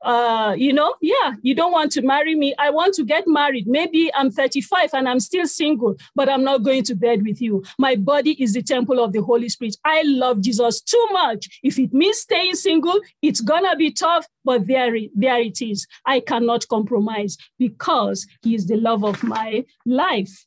uh, 0.03 0.55
you 0.57 0.73
know, 0.73 0.95
yeah, 1.01 1.33
you 1.41 1.53
don't 1.53 1.71
want 1.71 1.91
to 1.91 2.01
marry 2.01 2.35
me. 2.35 2.55
I 2.57 2.69
want 2.69 2.95
to 2.95 3.03
get 3.03 3.25
married. 3.27 3.67
Maybe 3.67 4.11
I'm 4.15 4.31
35 4.31 4.93
and 4.93 5.07
I'm 5.07 5.19
still 5.19 5.45
single, 5.45 5.95
but 6.15 6.27
I'm 6.27 6.43
not 6.43 6.63
going 6.63 6.83
to 6.85 6.95
bed 6.95 7.23
with 7.23 7.41
you. 7.41 7.63
My 7.77 7.95
body 7.95 8.31
is 8.41 8.53
the 8.53 8.63
temple 8.63 9.03
of 9.03 9.13
the 9.13 9.21
Holy 9.21 9.49
Spirit. 9.49 9.77
I 9.85 10.01
love 10.05 10.41
Jesus 10.41 10.81
too 10.81 11.07
much. 11.11 11.59
If 11.63 11.77
it 11.77 11.93
means 11.93 12.19
staying 12.19 12.55
single, 12.55 12.99
it's 13.21 13.41
gonna 13.41 13.75
be 13.75 13.91
tough, 13.91 14.25
but 14.43 14.67
there, 14.67 14.95
there 15.15 15.39
it 15.39 15.61
is. 15.61 15.85
I 16.05 16.19
cannot 16.19 16.67
compromise 16.67 17.37
because 17.59 18.25
he 18.41 18.55
is 18.55 18.67
the 18.67 18.77
love 18.77 19.03
of 19.03 19.23
my 19.23 19.65
life. 19.85 20.45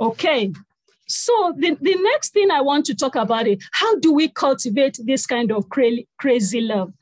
Okay. 0.00 0.52
So 1.08 1.54
the, 1.56 1.76
the 1.80 1.94
next 1.94 2.32
thing 2.32 2.50
I 2.50 2.60
want 2.60 2.84
to 2.86 2.94
talk 2.94 3.14
about 3.14 3.46
is 3.46 3.64
how 3.72 3.96
do 4.00 4.12
we 4.12 4.28
cultivate 4.28 4.98
this 5.04 5.26
kind 5.26 5.52
of 5.52 5.68
cra- 5.68 6.02
crazy 6.18 6.60
love? 6.60 6.92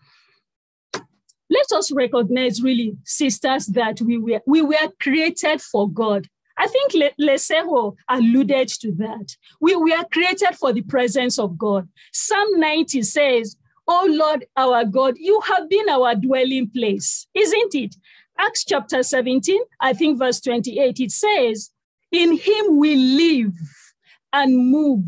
Let 1.51 1.67
us 1.73 1.93
recognize 1.93 2.63
really, 2.63 2.97
sisters, 3.05 3.67
that 3.69 4.01
we 4.01 4.19
were, 4.19 4.41
we 4.47 4.63
were 4.63 4.89
created 5.01 5.61
for 5.61 5.89
God. 5.89 6.27
I 6.57 6.67
think 6.67 6.95
Le- 6.95 7.27
Lesego 7.27 7.97
alluded 8.09 8.69
to 8.69 8.93
that. 8.93 9.37
We 9.61 9.77
were 9.77 10.05
created 10.13 10.55
for 10.59 10.73
the 10.73 10.83
presence 10.83 11.39
of 11.39 11.59
God. 11.59 11.89
Psalm 12.13 12.61
90 12.61 13.03
says, 13.03 13.57
Oh 13.87 14.07
Lord, 14.11 14.47
our 14.57 14.85
God, 14.85 15.15
you 15.19 15.41
have 15.41 15.69
been 15.69 15.89
our 15.89 16.15
dwelling 16.15 16.71
place, 16.71 17.27
isn't 17.35 17.75
it? 17.75 17.97
Acts 18.39 18.65
chapter 18.65 19.03
17, 19.03 19.61
I 19.81 19.93
think 19.93 20.19
verse 20.19 20.41
28, 20.41 21.01
it 21.01 21.11
says, 21.11 21.71
In 22.11 22.37
him 22.37 22.79
we 22.79 22.97
live 22.97 23.53
and 24.35 24.71
move 24.71 25.05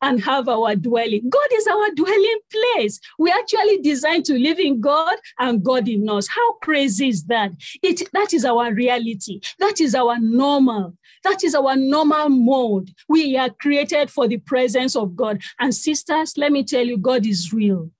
and 0.00 0.22
have 0.22 0.48
our 0.48 0.76
dwelling. 0.76 1.28
God 1.28 1.48
is 1.52 1.66
our 1.66 1.90
dwelling 1.94 2.38
place. 2.50 3.00
We 3.18 3.30
actually 3.30 3.78
designed 3.78 4.24
to 4.26 4.38
live 4.38 4.60
in 4.60 4.80
God 4.80 5.16
and 5.38 5.62
God 5.62 5.88
in 5.88 6.08
us. 6.08 6.28
How 6.28 6.52
crazy 6.62 7.08
is 7.08 7.24
that? 7.24 7.50
It 7.82 8.08
that 8.12 8.32
is 8.32 8.44
our 8.44 8.72
reality. 8.72 9.40
That 9.58 9.80
is 9.80 9.94
our 9.94 10.18
normal. 10.20 10.96
That 11.24 11.42
is 11.42 11.54
our 11.56 11.74
normal 11.74 12.28
mode. 12.28 12.92
We 13.08 13.36
are 13.36 13.50
created 13.50 14.10
for 14.10 14.28
the 14.28 14.38
presence 14.38 14.94
of 14.94 15.16
God. 15.16 15.42
And 15.58 15.74
sisters, 15.74 16.34
let 16.36 16.52
me 16.52 16.62
tell 16.62 16.86
you, 16.86 16.96
God 16.96 17.26
is 17.26 17.52
real. 17.52 17.90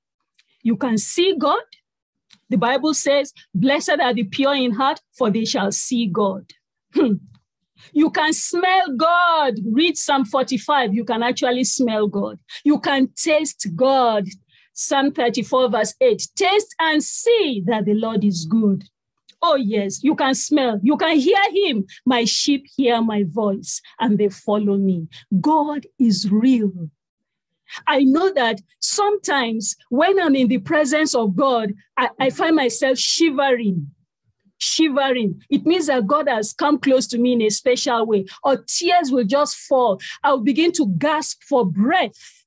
You 0.63 0.77
can 0.77 0.97
see 0.97 1.35
God. 1.37 1.61
The 2.51 2.57
Bible 2.57 2.95
says, 2.95 3.33
Blessed 3.53 3.99
are 4.01 4.15
the 4.15 4.25
pure 4.25 4.55
in 4.55 4.73
heart, 4.73 5.01
for 5.17 5.31
they 5.31 5.45
shall 5.45 5.73
see 5.73 6.07
God. 6.07 6.45
Hmm. 6.95 7.15
You 7.93 8.11
can 8.11 8.33
smell 8.33 8.95
God. 8.97 9.55
Read 9.73 9.97
Psalm 9.97 10.25
45. 10.25 10.95
You 10.95 11.05
can 11.05 11.23
actually 11.23 11.65
smell 11.65 12.09
God. 12.09 12.39
You 12.65 12.79
can 12.79 13.09
taste 13.17 13.69
God. 13.75 14.25
Psalm 14.73 15.13
34, 15.13 15.71
verse 15.71 15.95
8. 16.01 16.29
Taste 16.37 16.75
and 16.79 17.03
see 17.03 17.63
that 17.67 17.85
the 17.85 17.95
Lord 17.95 18.25
is 18.25 18.45
good. 18.45 18.85
Oh, 19.41 19.57
yes, 19.57 20.03
you 20.03 20.17
can 20.17 20.35
smell, 20.35 20.81
you 20.83 20.97
can 20.97 21.17
hear 21.17 21.39
him. 21.53 21.85
My 22.05 22.25
sheep 22.25 22.65
hear 22.77 23.01
my 23.01 23.25
voice 23.27 23.81
and 24.01 24.19
they 24.19 24.29
follow 24.29 24.77
me. 24.77 25.07
God 25.41 25.87
is 25.99 26.29
real. 26.31 26.73
I 27.87 28.05
know 28.05 28.33
that 28.33 28.61
sometimes 28.81 29.77
when 29.91 30.19
I'm 30.21 30.35
in 30.35 30.49
the 30.49 30.59
presence 30.59 31.15
of 31.15 31.37
God, 31.37 31.73
I, 31.97 32.11
I 32.19 32.31
find 32.31 32.57
myself 32.57 32.99
shivering 32.99 33.91
shivering. 34.59 35.43
It 35.49 35.65
means 35.65 35.87
that 35.87 36.07
God 36.07 36.29
has 36.29 36.53
come 36.53 36.79
close 36.79 37.07
to 37.09 37.19
me 37.19 37.33
in 37.33 37.43
a 37.43 37.51
special 37.51 38.07
way, 38.07 38.27
or 38.43 38.59
tears 38.59 39.11
will 39.11 39.25
just 39.25 39.57
fall. 39.57 40.01
I'll 40.23 40.41
begin 40.41 40.73
to 40.73 40.87
gasp 40.99 41.43
for 41.43 41.65
breath. 41.65 42.45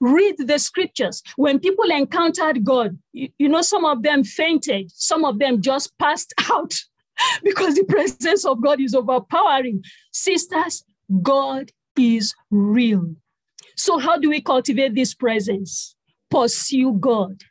Read 0.00 0.36
the 0.38 0.58
scriptures. 0.58 1.22
When 1.36 1.58
people 1.58 1.90
encountered 1.90 2.64
God, 2.64 2.98
you, 3.12 3.28
you 3.38 3.48
know, 3.48 3.62
some 3.62 3.84
of 3.84 4.02
them 4.02 4.22
fainted, 4.22 4.90
some 4.94 5.24
of 5.24 5.38
them 5.38 5.60
just 5.60 5.96
passed 5.98 6.32
out 6.50 6.74
because 7.42 7.74
the 7.74 7.84
presence 7.84 8.44
of 8.44 8.62
God 8.62 8.80
is 8.80 8.94
overpowering. 8.94 9.82
Sisters, 10.12 10.84
God 11.22 11.72
is 11.98 12.34
real. 12.50 13.14
So, 13.76 13.98
how 13.98 14.18
do 14.18 14.28
we 14.28 14.40
cultivate 14.40 14.94
this 14.94 15.14
presence? 15.14 15.96
Pursue 16.30 16.94
God. 17.00 17.42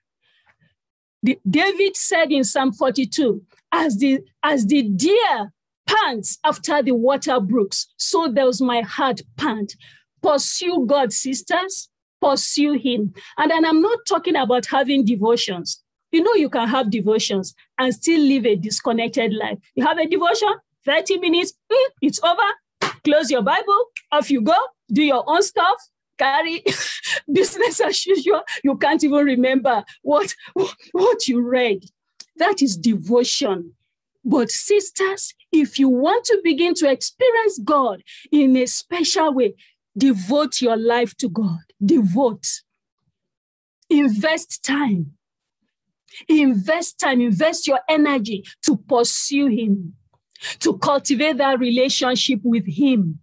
David 1.49 1.97
said 1.97 2.31
in 2.31 2.43
Psalm 2.43 2.71
42, 2.71 3.41
as 3.77 3.97
the, 3.97 4.19
as 4.43 4.65
the 4.65 4.83
deer 4.83 5.53
pants 5.85 6.39
after 6.43 6.81
the 6.81 6.93
water 6.93 7.39
brooks, 7.39 7.87
so 7.97 8.31
does 8.31 8.61
my 8.61 8.81
heart 8.81 9.21
pant. 9.37 9.75
Pursue 10.21 10.85
God, 10.87 11.13
sisters, 11.13 11.89
pursue 12.21 12.73
Him. 12.73 13.13
And 13.37 13.51
then 13.51 13.65
I'm 13.65 13.81
not 13.81 13.99
talking 14.07 14.35
about 14.35 14.65
having 14.65 15.05
devotions. 15.05 15.81
You 16.11 16.23
know, 16.23 16.33
you 16.33 16.49
can 16.49 16.67
have 16.67 16.89
devotions 16.89 17.53
and 17.77 17.93
still 17.93 18.19
live 18.19 18.45
a 18.45 18.55
disconnected 18.55 19.33
life. 19.33 19.59
You 19.75 19.85
have 19.85 19.97
a 19.99 20.07
devotion, 20.07 20.53
30 20.85 21.19
minutes, 21.19 21.53
mm, 21.71 21.85
it's 22.01 22.21
over. 22.23 22.91
Close 23.03 23.29
your 23.29 23.41
Bible, 23.41 23.85
off 24.11 24.31
you 24.31 24.41
go, 24.41 24.55
do 24.91 25.03
your 25.03 25.23
own 25.27 25.41
stuff, 25.41 25.77
carry 26.17 26.63
business 27.31 27.79
as 27.79 28.05
usual. 28.05 28.41
You 28.63 28.77
can't 28.77 29.03
even 29.03 29.23
remember 29.25 29.83
what, 30.01 30.33
what 30.91 31.27
you 31.27 31.41
read. 31.41 31.83
That 32.37 32.61
is 32.61 32.77
devotion. 32.77 33.73
But, 34.23 34.51
sisters, 34.51 35.33
if 35.51 35.79
you 35.79 35.89
want 35.89 36.25
to 36.25 36.41
begin 36.43 36.73
to 36.75 36.89
experience 36.89 37.59
God 37.63 38.03
in 38.31 38.55
a 38.57 38.65
special 38.65 39.33
way, 39.33 39.55
devote 39.97 40.61
your 40.61 40.75
life 40.75 41.15
to 41.17 41.29
God. 41.29 41.59
Devote. 41.83 42.45
Invest 43.89 44.63
time. 44.65 45.17
Invest 46.27 46.99
time, 46.99 47.21
invest 47.21 47.67
your 47.67 47.79
energy 47.87 48.43
to 48.63 48.77
pursue 48.77 49.47
Him, 49.47 49.93
to 50.59 50.77
cultivate 50.77 51.37
that 51.37 51.59
relationship 51.59 52.39
with 52.43 52.65
Him. 52.65 53.19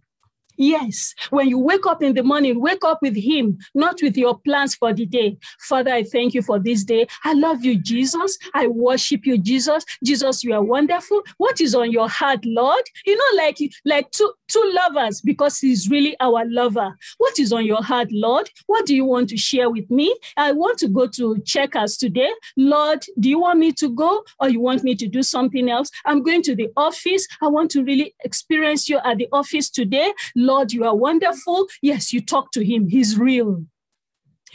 Yes, 0.56 1.14
when 1.30 1.48
you 1.48 1.58
wake 1.58 1.86
up 1.86 2.02
in 2.02 2.14
the 2.14 2.22
morning, 2.22 2.60
wake 2.60 2.84
up 2.84 3.00
with 3.02 3.16
Him, 3.16 3.58
not 3.74 4.00
with 4.02 4.16
your 4.16 4.38
plans 4.38 4.74
for 4.74 4.92
the 4.92 5.06
day. 5.06 5.36
Father, 5.60 5.92
I 5.92 6.04
thank 6.04 6.34
you 6.34 6.42
for 6.42 6.58
this 6.58 6.84
day. 6.84 7.06
I 7.24 7.32
love 7.32 7.64
you, 7.64 7.76
Jesus. 7.76 8.38
I 8.54 8.68
worship 8.68 9.26
you, 9.26 9.38
Jesus. 9.38 9.84
Jesus, 10.04 10.44
you 10.44 10.54
are 10.54 10.62
wonderful. 10.62 11.22
What 11.38 11.60
is 11.60 11.74
on 11.74 11.90
your 11.90 12.08
heart, 12.08 12.44
Lord? 12.44 12.84
You 13.04 13.16
know, 13.16 13.42
like 13.44 13.58
like 13.84 14.10
two 14.10 14.32
two 14.48 14.72
lovers, 14.74 15.20
because 15.20 15.58
He's 15.58 15.88
really 15.90 16.16
our 16.20 16.44
lover. 16.46 16.96
What 17.18 17.38
is 17.38 17.52
on 17.52 17.66
your 17.66 17.82
heart, 17.82 18.08
Lord? 18.12 18.50
What 18.66 18.86
do 18.86 18.94
you 18.94 19.04
want 19.04 19.28
to 19.30 19.36
share 19.36 19.70
with 19.70 19.90
me? 19.90 20.16
I 20.36 20.52
want 20.52 20.78
to 20.78 20.88
go 20.88 21.06
to 21.08 21.38
checkers 21.44 21.96
today. 21.96 22.30
Lord, 22.56 23.04
do 23.18 23.28
you 23.28 23.40
want 23.40 23.58
me 23.58 23.72
to 23.72 23.88
go 23.88 24.24
or 24.40 24.48
you 24.48 24.60
want 24.60 24.84
me 24.84 24.94
to 24.96 25.08
do 25.08 25.22
something 25.22 25.68
else? 25.68 25.90
I'm 26.04 26.22
going 26.22 26.42
to 26.42 26.54
the 26.54 26.68
office. 26.76 27.26
I 27.42 27.48
want 27.48 27.70
to 27.72 27.82
really 27.84 28.14
experience 28.24 28.88
you 28.88 28.98
at 29.04 29.18
the 29.18 29.28
office 29.32 29.70
today. 29.70 30.12
Lord, 30.44 30.72
you 30.72 30.84
are 30.84 30.96
wonderful. 30.96 31.66
Yes, 31.82 32.12
you 32.12 32.20
talk 32.20 32.50
to 32.52 32.64
him. 32.64 32.88
He's 32.88 33.18
real. 33.18 33.64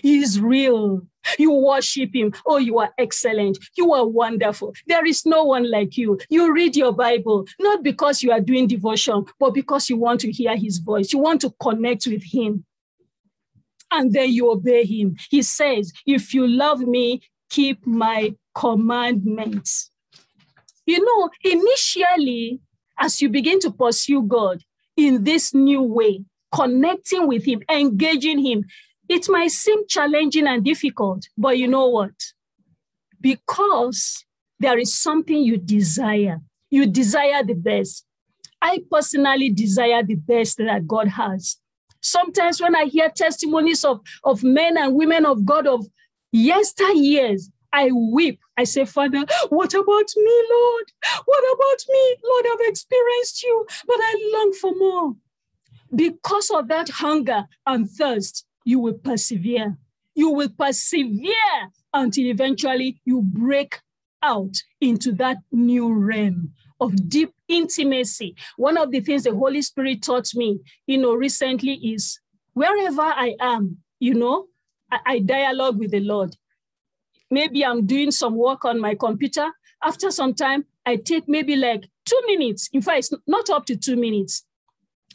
He's 0.02 0.40
real. 0.40 1.02
You 1.38 1.52
worship 1.52 2.16
him. 2.16 2.34
Oh, 2.46 2.58
you 2.58 2.80
are 2.80 2.92
excellent. 2.98 3.58
You 3.78 3.94
are 3.94 4.08
wonderful. 4.08 4.74
There 4.88 5.06
is 5.06 5.26
no 5.26 5.44
one 5.44 5.70
like 5.70 5.98
you. 5.98 6.18
You 6.30 6.54
read 6.54 6.76
your 6.76 6.94
Bible, 6.94 7.46
not 7.60 7.84
because 7.84 8.24
you 8.24 8.32
are 8.32 8.40
doing 8.40 8.68
devotion, 8.68 9.26
but 9.40 9.54
because 9.54 9.90
you 9.90 9.98
want 9.98 10.22
to 10.22 10.32
hear 10.32 10.56
his 10.56 10.78
voice. 10.78 11.12
You 11.12 11.20
want 11.20 11.42
to 11.42 11.54
connect 11.62 12.08
with 12.08 12.24
him. 12.24 12.66
And 13.92 14.14
then 14.14 14.32
you 14.32 14.50
obey 14.52 14.86
him. 14.86 15.18
He 15.30 15.42
says, 15.42 15.92
If 16.06 16.34
you 16.34 16.48
love 16.48 16.80
me, 16.82 17.22
keep 17.50 17.86
my 17.86 18.36
commandments. 18.56 19.92
You 20.86 21.04
know, 21.04 21.30
initially, 21.44 22.62
as 22.98 23.22
you 23.22 23.30
begin 23.30 23.60
to 23.62 23.72
pursue 23.72 24.24
God 24.24 24.64
in 25.00 25.24
this 25.24 25.54
new 25.54 25.82
way, 25.82 26.26
connecting 26.54 27.28
with 27.28 27.46
him, 27.46 27.62
engaging 27.70 28.44
him, 28.46 28.66
it 29.08 29.28
might 29.30 29.52
seem 29.52 29.88
challenging 29.88 30.46
and 30.46 30.64
difficult, 30.64 31.28
but 31.38 31.58
you 31.58 31.68
know 31.68 31.88
what? 31.88 32.12
Because 33.22 34.26
there 34.60 34.78
is 34.78 34.94
something 34.94 35.42
you 35.42 35.58
desire, 35.58 36.40
you 36.70 36.86
desire 36.86 37.44
the 37.44 37.54
best. 37.54 38.06
I 38.62 38.84
personally 38.92 39.50
desire 39.50 40.04
the 40.04 40.16
best 40.16 40.58
that 40.58 40.86
God 40.86 41.08
has. 41.08 41.58
Sometimes 42.02 42.62
when 42.62 42.76
I 42.76 42.86
hear 42.86 43.10
testimonies 43.10 43.86
of, 43.86 44.02
of 44.26 44.44
men 44.44 44.78
and 44.78 44.96
women 44.96 45.26
of 45.26 45.46
God 45.46 45.66
of 45.66 45.86
yesteryears, 46.36 47.50
I 47.72 47.92
weep. 47.92 48.40
I 48.58 48.64
say, 48.64 48.86
Father, 48.86 49.26
what 49.50 49.74
about 49.74 50.10
me, 50.16 50.44
Lord? 50.52 50.86
What 51.26 51.44
about 51.54 51.80
me? 51.90 52.16
Lord, 52.24 52.46
I've 52.52 52.68
experienced 52.70 53.44
you, 53.44 53.66
but 53.88 53.98
I 54.00 54.32
long 54.34 54.54
for 54.54 54.76
more. 54.76 55.16
Because 55.96 56.50
of 56.52 56.68
that 56.68 56.90
hunger 56.90 57.46
and 57.66 57.90
thirst, 57.90 58.46
you 58.66 58.80
will 58.80 58.94
persevere. 58.94 59.78
You 60.16 60.32
will 60.32 60.50
persevere 60.50 61.70
until 61.94 62.26
eventually 62.26 63.02
you 63.06 63.22
break 63.22 63.80
out 64.22 64.56
into 64.82 65.12
that 65.14 65.38
new 65.52 65.94
realm 65.94 66.52
of 66.82 67.10
deep 67.10 67.34
intimacy. 67.48 68.36
One 68.58 68.78
of 68.78 68.92
the 68.92 69.00
things 69.00 69.24
the 69.24 69.36
Holy 69.36 69.62
Spirit 69.62 70.04
taught 70.04 70.30
me, 70.36 70.60
you 70.88 70.98
know, 70.98 71.14
recently 71.14 71.74
is 71.74 72.20
wherever 72.54 73.02
I 73.02 73.36
am, 73.40 73.78
you 74.00 74.14
know, 74.14 74.48
I, 74.92 75.00
I 75.06 75.20
dialogue 75.20 75.80
with 75.80 75.92
the 75.92 76.00
Lord. 76.00 76.36
Maybe 77.32 77.66
I'm 77.66 77.86
doing 77.86 78.12
some 78.12 78.36
work 78.36 78.66
on 78.66 78.80
my 78.80 78.96
computer. 78.96 79.48
After 79.84 80.12
some 80.12 80.34
time, 80.34 80.66
I 80.86 80.98
take 80.98 81.28
maybe 81.28 81.56
like 81.56 81.88
two 82.06 82.22
minutes. 82.28 82.70
In 82.74 82.82
fact, 82.82 83.00
it's 83.00 83.14
not 83.28 83.50
up 83.50 83.66
to 83.68 83.78
two 83.78 83.96
minutes 83.96 84.46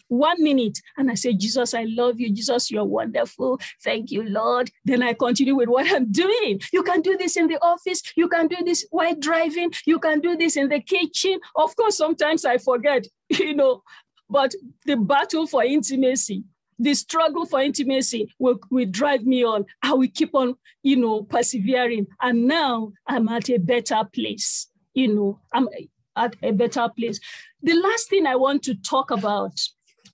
one 0.08 0.42
minute 0.42 0.80
and 0.96 1.10
I 1.10 1.14
say, 1.14 1.32
Jesus, 1.32 1.74
I 1.74 1.84
love 1.84 2.20
you. 2.20 2.30
Jesus, 2.30 2.70
you're 2.70 2.84
wonderful. 2.84 3.58
Thank 3.82 4.10
you, 4.10 4.22
Lord. 4.22 4.70
Then 4.84 5.02
I 5.02 5.14
continue 5.14 5.54
with 5.54 5.68
what 5.68 5.90
I'm 5.92 6.10
doing. 6.10 6.60
You 6.72 6.82
can 6.82 7.00
do 7.00 7.16
this 7.16 7.36
in 7.36 7.48
the 7.48 7.58
office. 7.62 8.02
You 8.16 8.28
can 8.28 8.48
do 8.48 8.56
this 8.64 8.86
while 8.90 9.14
driving. 9.14 9.72
You 9.86 9.98
can 9.98 10.20
do 10.20 10.36
this 10.36 10.56
in 10.56 10.68
the 10.68 10.80
kitchen. 10.80 11.40
Of 11.56 11.74
course, 11.76 11.96
sometimes 11.96 12.44
I 12.44 12.58
forget, 12.58 13.06
you 13.28 13.54
know, 13.54 13.82
but 14.28 14.52
the 14.86 14.96
battle 14.96 15.46
for 15.46 15.64
intimacy, 15.64 16.44
the 16.78 16.94
struggle 16.94 17.46
for 17.46 17.60
intimacy 17.60 18.32
will, 18.38 18.58
will 18.70 18.86
drive 18.86 19.24
me 19.24 19.44
on. 19.44 19.64
I 19.82 19.92
will 19.92 20.08
keep 20.12 20.34
on, 20.34 20.54
you 20.82 20.96
know, 20.96 21.22
persevering. 21.22 22.06
And 22.20 22.46
now 22.46 22.92
I'm 23.06 23.28
at 23.28 23.48
a 23.48 23.58
better 23.58 24.02
place. 24.12 24.68
You 24.92 25.14
know, 25.14 25.40
I'm 25.52 25.68
at 26.16 26.34
a 26.42 26.52
better 26.52 26.88
place. 26.96 27.20
The 27.62 27.74
last 27.74 28.08
thing 28.08 28.26
I 28.26 28.36
want 28.36 28.62
to 28.64 28.74
talk 28.74 29.10
about 29.10 29.58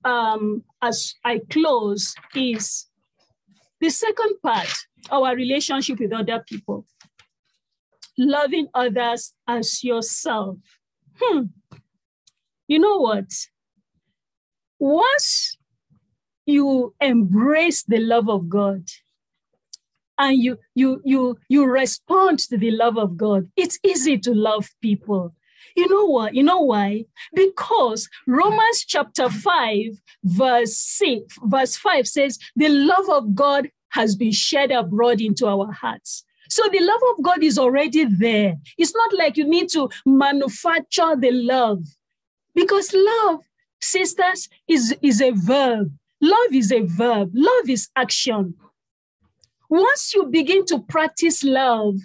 um, 0.04 0.64
as 0.82 1.14
I 1.24 1.40
close 1.50 2.14
is 2.34 2.86
the 3.80 3.90
second 3.90 4.36
part, 4.42 4.68
our 5.10 5.34
relationship 5.34 5.98
with 5.98 6.12
other 6.12 6.44
people. 6.46 6.86
Loving 8.18 8.68
others 8.74 9.32
as 9.46 9.82
yourself. 9.82 10.58
Hmm. 11.18 11.44
You 12.68 12.78
know 12.78 12.98
what? 12.98 13.26
Once 14.78 15.56
you 16.50 16.94
embrace 17.00 17.82
the 17.84 17.98
love 17.98 18.28
of 18.28 18.48
God 18.48 18.88
and 20.18 20.42
you 20.42 20.58
you 20.74 21.00
you 21.04 21.38
you 21.48 21.64
respond 21.66 22.38
to 22.40 22.58
the 22.58 22.70
love 22.70 22.98
of 22.98 23.16
God, 23.16 23.50
it's 23.56 23.78
easy 23.84 24.18
to 24.18 24.34
love 24.34 24.68
people. 24.82 25.34
You 25.76 25.88
know 25.88 26.04
what? 26.04 26.34
You 26.34 26.42
know 26.42 26.60
why? 26.60 27.04
Because 27.34 28.08
Romans 28.26 28.84
chapter 28.86 29.28
5, 29.30 30.00
verse 30.24 30.76
6, 30.76 31.38
verse 31.44 31.76
5 31.76 32.08
says, 32.08 32.38
the 32.56 32.68
love 32.68 33.08
of 33.08 33.34
God 33.34 33.70
has 33.90 34.16
been 34.16 34.32
shed 34.32 34.72
abroad 34.72 35.20
into 35.20 35.46
our 35.46 35.70
hearts. 35.72 36.24
So 36.48 36.64
the 36.72 36.80
love 36.80 37.00
of 37.16 37.24
God 37.24 37.44
is 37.44 37.58
already 37.58 38.04
there. 38.04 38.56
It's 38.76 38.94
not 38.94 39.12
like 39.12 39.36
you 39.36 39.44
need 39.44 39.68
to 39.70 39.88
manufacture 40.04 41.14
the 41.16 41.30
love. 41.30 41.84
Because 42.54 42.92
love, 42.92 43.40
sisters, 43.80 44.48
is, 44.66 44.96
is 45.02 45.20
a 45.20 45.30
verb. 45.30 45.92
Love 46.20 46.52
is 46.52 46.70
a 46.70 46.80
verb. 46.80 47.30
Love 47.32 47.68
is 47.68 47.88
action. 47.96 48.54
Once 49.68 50.14
you 50.14 50.26
begin 50.26 50.64
to 50.66 50.80
practice 50.80 51.44
love, 51.44 51.96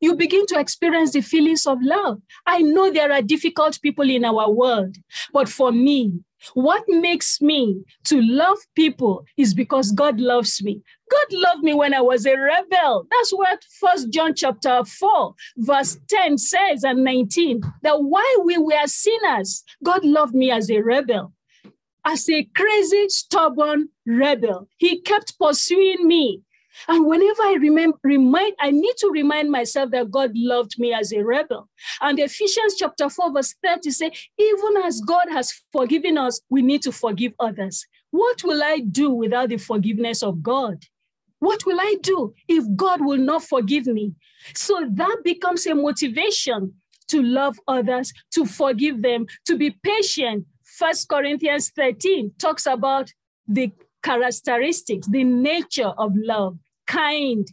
you 0.00 0.16
begin 0.16 0.44
to 0.46 0.58
experience 0.58 1.12
the 1.12 1.20
feelings 1.20 1.64
of 1.64 1.78
love. 1.80 2.20
I 2.44 2.58
know 2.58 2.90
there 2.90 3.12
are 3.12 3.22
difficult 3.22 3.80
people 3.80 4.10
in 4.10 4.24
our 4.24 4.50
world, 4.50 4.96
but 5.32 5.48
for 5.48 5.70
me, 5.70 6.24
what 6.54 6.82
makes 6.88 7.40
me 7.40 7.84
to 8.06 8.20
love 8.20 8.58
people 8.74 9.24
is 9.36 9.54
because 9.54 9.92
God 9.92 10.18
loves 10.18 10.60
me. 10.60 10.82
God 11.08 11.26
loved 11.30 11.62
me 11.62 11.72
when 11.72 11.94
I 11.94 12.00
was 12.00 12.26
a 12.26 12.36
rebel. 12.36 13.06
That's 13.12 13.30
what 13.30 13.62
First 13.78 14.10
John 14.10 14.34
chapter 14.34 14.84
4, 14.84 15.34
verse 15.58 15.98
10 16.08 16.38
says 16.38 16.82
and 16.82 17.04
19. 17.04 17.60
That 17.82 18.02
while 18.02 18.44
we 18.44 18.58
were 18.58 18.86
sinners, 18.86 19.62
God 19.84 20.04
loved 20.04 20.34
me 20.34 20.50
as 20.50 20.68
a 20.68 20.80
rebel. 20.80 21.32
As 22.04 22.28
a 22.28 22.44
crazy, 22.44 23.08
stubborn 23.08 23.88
rebel, 24.06 24.68
he 24.78 25.00
kept 25.00 25.38
pursuing 25.38 26.06
me. 26.06 26.42
And 26.88 27.06
whenever 27.06 27.42
I 27.42 27.58
remember, 27.60 27.98
remind, 28.02 28.54
I 28.58 28.70
need 28.70 28.94
to 28.98 29.10
remind 29.10 29.50
myself 29.50 29.90
that 29.90 30.10
God 30.10 30.32
loved 30.34 30.78
me 30.78 30.92
as 30.92 31.12
a 31.12 31.22
rebel. 31.22 31.68
And 32.00 32.18
Ephesians 32.18 32.76
chapter 32.76 33.08
4, 33.10 33.32
verse 33.32 33.54
30 33.62 33.90
say, 33.90 34.10
even 34.38 34.78
as 34.84 35.00
God 35.00 35.26
has 35.30 35.52
forgiven 35.70 36.18
us, 36.18 36.40
we 36.48 36.62
need 36.62 36.82
to 36.82 36.92
forgive 36.92 37.34
others. 37.38 37.86
What 38.10 38.42
will 38.42 38.62
I 38.62 38.80
do 38.80 39.10
without 39.10 39.50
the 39.50 39.58
forgiveness 39.58 40.22
of 40.22 40.42
God? 40.42 40.84
What 41.38 41.66
will 41.66 41.80
I 41.80 41.96
do 42.02 42.34
if 42.48 42.64
God 42.76 43.04
will 43.04 43.18
not 43.18 43.42
forgive 43.44 43.86
me? 43.86 44.14
So 44.54 44.86
that 44.92 45.18
becomes 45.24 45.66
a 45.66 45.74
motivation 45.74 46.74
to 47.08 47.22
love 47.22 47.58
others, 47.68 48.12
to 48.32 48.46
forgive 48.46 49.02
them, 49.02 49.26
to 49.46 49.56
be 49.56 49.70
patient. 49.70 50.46
First 50.82 51.08
Corinthians 51.08 51.70
13 51.76 52.32
talks 52.40 52.66
about 52.66 53.12
the 53.46 53.70
characteristics, 54.02 55.06
the 55.06 55.22
nature 55.22 55.92
of 55.96 56.10
love, 56.16 56.58
kind. 56.88 57.46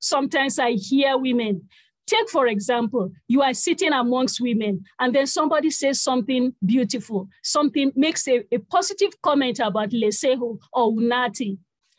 Sometimes 0.00 0.58
I 0.58 0.72
hear 0.72 1.16
women. 1.16 1.62
Take, 2.06 2.28
for 2.28 2.46
example, 2.46 3.10
you 3.26 3.40
are 3.40 3.54
sitting 3.54 3.94
amongst 3.94 4.38
women, 4.38 4.84
and 5.00 5.14
then 5.14 5.26
somebody 5.26 5.70
says 5.70 6.02
something 6.02 6.52
beautiful, 6.62 7.26
something 7.42 7.90
makes 7.96 8.28
a, 8.28 8.44
a 8.52 8.58
positive 8.58 9.14
comment 9.22 9.60
about 9.60 9.88
Lesego 9.88 10.58
or 10.70 10.92
Unathi. 10.92 11.56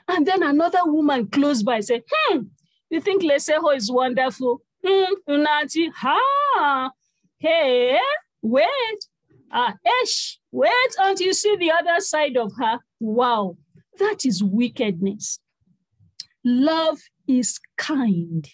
And 0.07 0.23
then 0.23 0.43
another 0.43 0.85
woman 0.85 1.25
close 1.29 1.63
by 1.63 1.79
say, 1.79 2.03
Hmm, 2.11 2.41
you 2.91 3.01
think 3.01 3.23
Lesego 3.23 3.75
is 3.75 3.91
wonderful? 3.91 4.61
Hmm, 4.85 5.13
Unathi, 5.27 5.91
ha, 5.95 6.91
hey, 7.39 7.97
wait, 8.43 8.99
ah, 9.55 9.73
ish, 10.03 10.39
wait 10.51 10.95
until 10.99 11.27
you 11.27 11.33
see 11.33 11.55
the 11.55 11.71
other 11.71 11.99
side 11.99 12.37
of 12.37 12.51
her. 12.59 12.79
Wow, 12.99 13.57
that 13.97 14.25
is 14.25 14.43
wickedness. 14.43 15.39
Love 16.43 16.99
is 17.27 17.59
kind. 17.77 18.47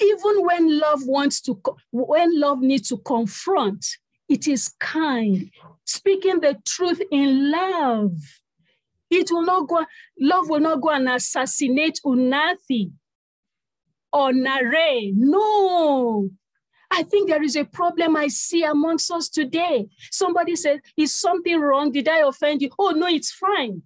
Even 0.00 0.44
when 0.44 0.78
love 0.78 1.06
wants 1.06 1.40
to, 1.42 1.60
when 1.90 2.40
love 2.40 2.60
needs 2.60 2.88
to 2.88 2.96
confront, 2.98 3.84
it 4.28 4.48
is 4.48 4.68
kind. 4.80 5.50
Speaking 5.84 6.40
the 6.40 6.58
truth 6.64 7.02
in 7.10 7.50
love. 7.50 8.12
It 9.10 9.30
will 9.30 9.44
not 9.44 9.68
go, 9.68 9.86
love 10.20 10.50
will 10.50 10.60
not 10.60 10.82
go 10.82 10.90
and 10.90 11.08
assassinate 11.08 11.98
Unathi 12.04 12.92
or 14.12 14.32
Nare. 14.32 15.12
No. 15.14 16.28
I 16.90 17.02
think 17.02 17.28
there 17.28 17.42
is 17.42 17.56
a 17.56 17.64
problem 17.64 18.16
I 18.16 18.28
see 18.28 18.64
amongst 18.64 19.10
us 19.10 19.28
today. 19.28 19.88
Somebody 20.10 20.56
said, 20.56 20.80
Is 20.96 21.14
something 21.14 21.60
wrong? 21.60 21.92
Did 21.92 22.08
I 22.08 22.26
offend 22.26 22.62
you? 22.62 22.70
Oh, 22.78 22.90
no, 22.90 23.06
it's 23.06 23.30
fine. 23.30 23.82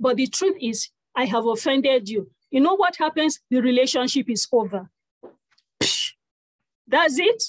But 0.00 0.16
the 0.16 0.26
truth 0.26 0.56
is, 0.60 0.90
I 1.14 1.24
have 1.26 1.46
offended 1.46 2.08
you. 2.08 2.30
You 2.50 2.60
know 2.60 2.74
what 2.74 2.96
happens? 2.96 3.40
The 3.50 3.60
relationship 3.60 4.30
is 4.30 4.48
over. 4.52 4.90
That's 6.86 7.18
it. 7.18 7.42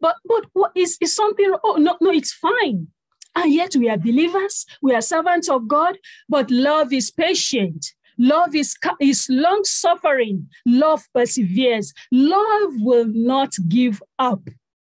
But 0.00 0.16
but 0.24 0.46
what 0.52 0.72
is, 0.74 0.98
is 1.00 1.14
something? 1.14 1.54
Oh 1.64 1.76
no, 1.76 1.96
no, 2.00 2.10
it's 2.10 2.32
fine. 2.32 2.88
And 3.34 3.52
yet 3.52 3.76
we 3.76 3.88
are 3.88 3.98
believers, 3.98 4.64
we 4.80 4.94
are 4.94 5.02
servants 5.02 5.48
of 5.50 5.68
God, 5.68 5.98
but 6.28 6.50
love 6.50 6.92
is 6.92 7.10
patient. 7.10 7.92
Love 8.18 8.54
is, 8.54 8.76
is 9.00 9.26
long 9.28 9.62
suffering. 9.64 10.48
Love 10.64 11.02
perseveres. 11.14 11.92
Love 12.10 12.72
will 12.78 13.06
not 13.06 13.54
give 13.68 14.02
up. 14.18 14.40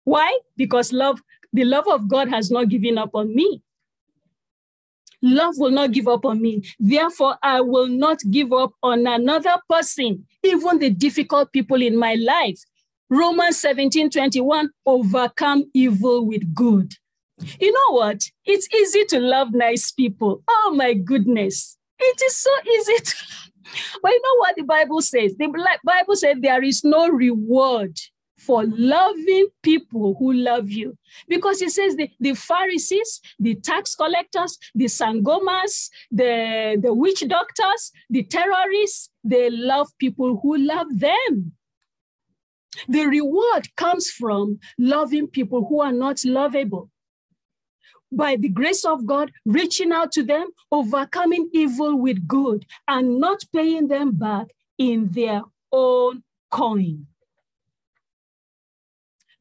Why? 0.05 0.39
Because 0.57 0.93
love, 0.93 1.21
the 1.53 1.65
love 1.65 1.87
of 1.89 2.09
God 2.09 2.29
has 2.29 2.51
not 2.51 2.69
given 2.69 2.99
up 2.99 3.11
on 3.15 3.35
me. 3.35 3.63
Love 5.21 5.55
will 5.59 5.71
not 5.71 5.93
give 5.93 6.07
up 6.07 6.25
on 6.25 6.41
me. 6.41 6.63
Therefore, 6.79 7.37
I 7.43 7.61
will 7.61 7.89
not 7.89 8.19
give 8.31 8.53
up 8.53 8.73
on 8.83 9.07
another 9.07 9.57
person, 9.69 10.27
even 10.45 10.79
the 10.79 10.91
difficult 10.91 11.53
people 11.53 11.83
in 11.83 11.97
my 11.97 12.15
life. 12.15 12.61
Romans 13.11 13.59
17 13.59 14.11
21, 14.11 14.71
overcome 14.87 15.65
evil 15.75 16.27
with 16.27 16.55
good. 16.55 16.95
You 17.61 17.73
know 17.73 17.97
what? 17.97 18.23
It's 18.45 18.73
easy 18.75 19.05
to 19.07 19.21
love 19.21 19.55
nice 19.55 19.91
people. 19.93 20.43
Oh 20.49 20.75
my 20.77 20.95
goodness. 20.95 21.78
It 21.99 22.23
is 22.25 22.37
so 22.37 22.51
easy 22.77 22.97
to. 23.05 23.15
But 24.03 24.13
you 24.13 24.23
know 24.23 24.39
what 24.39 24.57
the 24.57 24.63
Bible 24.63 25.03
says? 25.03 25.37
The 25.37 25.49
Bible 25.85 26.17
says 26.17 26.37
there 26.41 26.65
is 26.65 26.85
no 26.85 27.07
reward 27.11 27.99
for 28.39 28.65
loving 28.65 29.49
people 29.63 30.17
who 30.19 30.33
love 30.33 30.71
you. 30.71 30.97
Because 31.29 31.61
it 31.61 31.71
says 31.71 31.97
the, 31.97 32.09
the 32.21 32.35
Pharisees, 32.35 33.21
the 33.39 33.57
tax 33.57 33.95
collectors, 33.95 34.59
the 34.75 34.87
Sangomas, 34.87 35.91
the, 36.11 36.79
the 36.81 36.95
witch 36.95 37.27
doctors, 37.27 37.93
the 38.09 38.23
terrorists, 38.23 39.11
they 39.25 39.51
love 39.51 39.89
people 39.99 40.41
who 40.43 40.57
love 40.57 40.87
them. 40.91 41.53
The 42.89 43.07
reward 43.07 43.75
comes 43.77 44.11
from 44.11 44.61
loving 44.79 45.27
people 45.27 45.67
who 45.67 45.81
are 45.81 45.93
not 45.93 46.25
lovable. 46.25 46.91
By 48.11 48.37
the 48.37 48.49
grace 48.49 48.85
of 48.85 49.07
God, 49.07 49.33
reaching 49.45 49.93
out 49.93 50.13
to 50.13 50.23
them, 50.23 50.49
overcoming 50.73 51.51
evil 51.53 51.99
with 51.99 52.27
good, 52.27 52.65
and 52.87 53.21
not 53.21 53.43
paying 53.53 53.89
them 53.89 54.13
back 54.13 54.47
in 54.79 55.11
their 55.11 55.43
own 55.73 56.23
coin. 56.51 57.07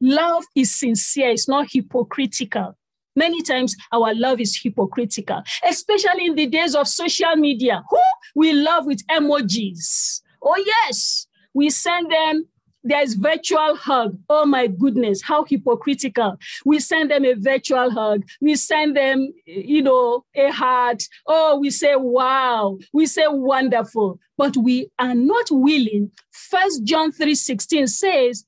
Love 0.00 0.44
is 0.54 0.74
sincere, 0.74 1.30
it's 1.30 1.48
not 1.48 1.68
hypocritical. 1.72 2.76
Many 3.16 3.42
times 3.42 3.74
our 3.90 4.14
love 4.14 4.40
is 4.40 4.60
hypocritical, 4.62 5.42
especially 5.66 6.26
in 6.26 6.36
the 6.36 6.46
days 6.46 6.76
of 6.76 6.86
social 6.86 7.34
media. 7.34 7.82
Who 7.90 7.98
we 8.36 8.52
love 8.52 8.86
with 8.86 9.04
emojis. 9.08 10.20
Oh, 10.40 10.62
yes, 10.64 11.26
we 11.52 11.70
send 11.70 12.12
them 12.12 12.46
there's 12.84 13.14
virtual 13.14 13.76
hug. 13.76 14.18
Oh 14.28 14.46
my 14.46 14.66
goodness, 14.66 15.22
how 15.22 15.44
hypocritical. 15.44 16.36
We 16.64 16.78
send 16.80 17.10
them 17.10 17.24
a 17.24 17.34
virtual 17.34 17.90
hug. 17.90 18.24
We 18.40 18.56
send 18.56 18.96
them, 18.96 19.32
you 19.44 19.82
know, 19.82 20.24
a 20.34 20.50
heart. 20.50 21.02
Oh, 21.26 21.58
we 21.58 21.70
say 21.70 21.96
wow. 21.96 22.78
We 22.92 23.06
say 23.06 23.26
wonderful. 23.26 24.20
But 24.36 24.56
we 24.56 24.90
are 24.98 25.14
not 25.14 25.50
willing. 25.50 26.12
First 26.30 26.84
John 26.84 27.12
3:16 27.12 27.88
says, 27.88 28.44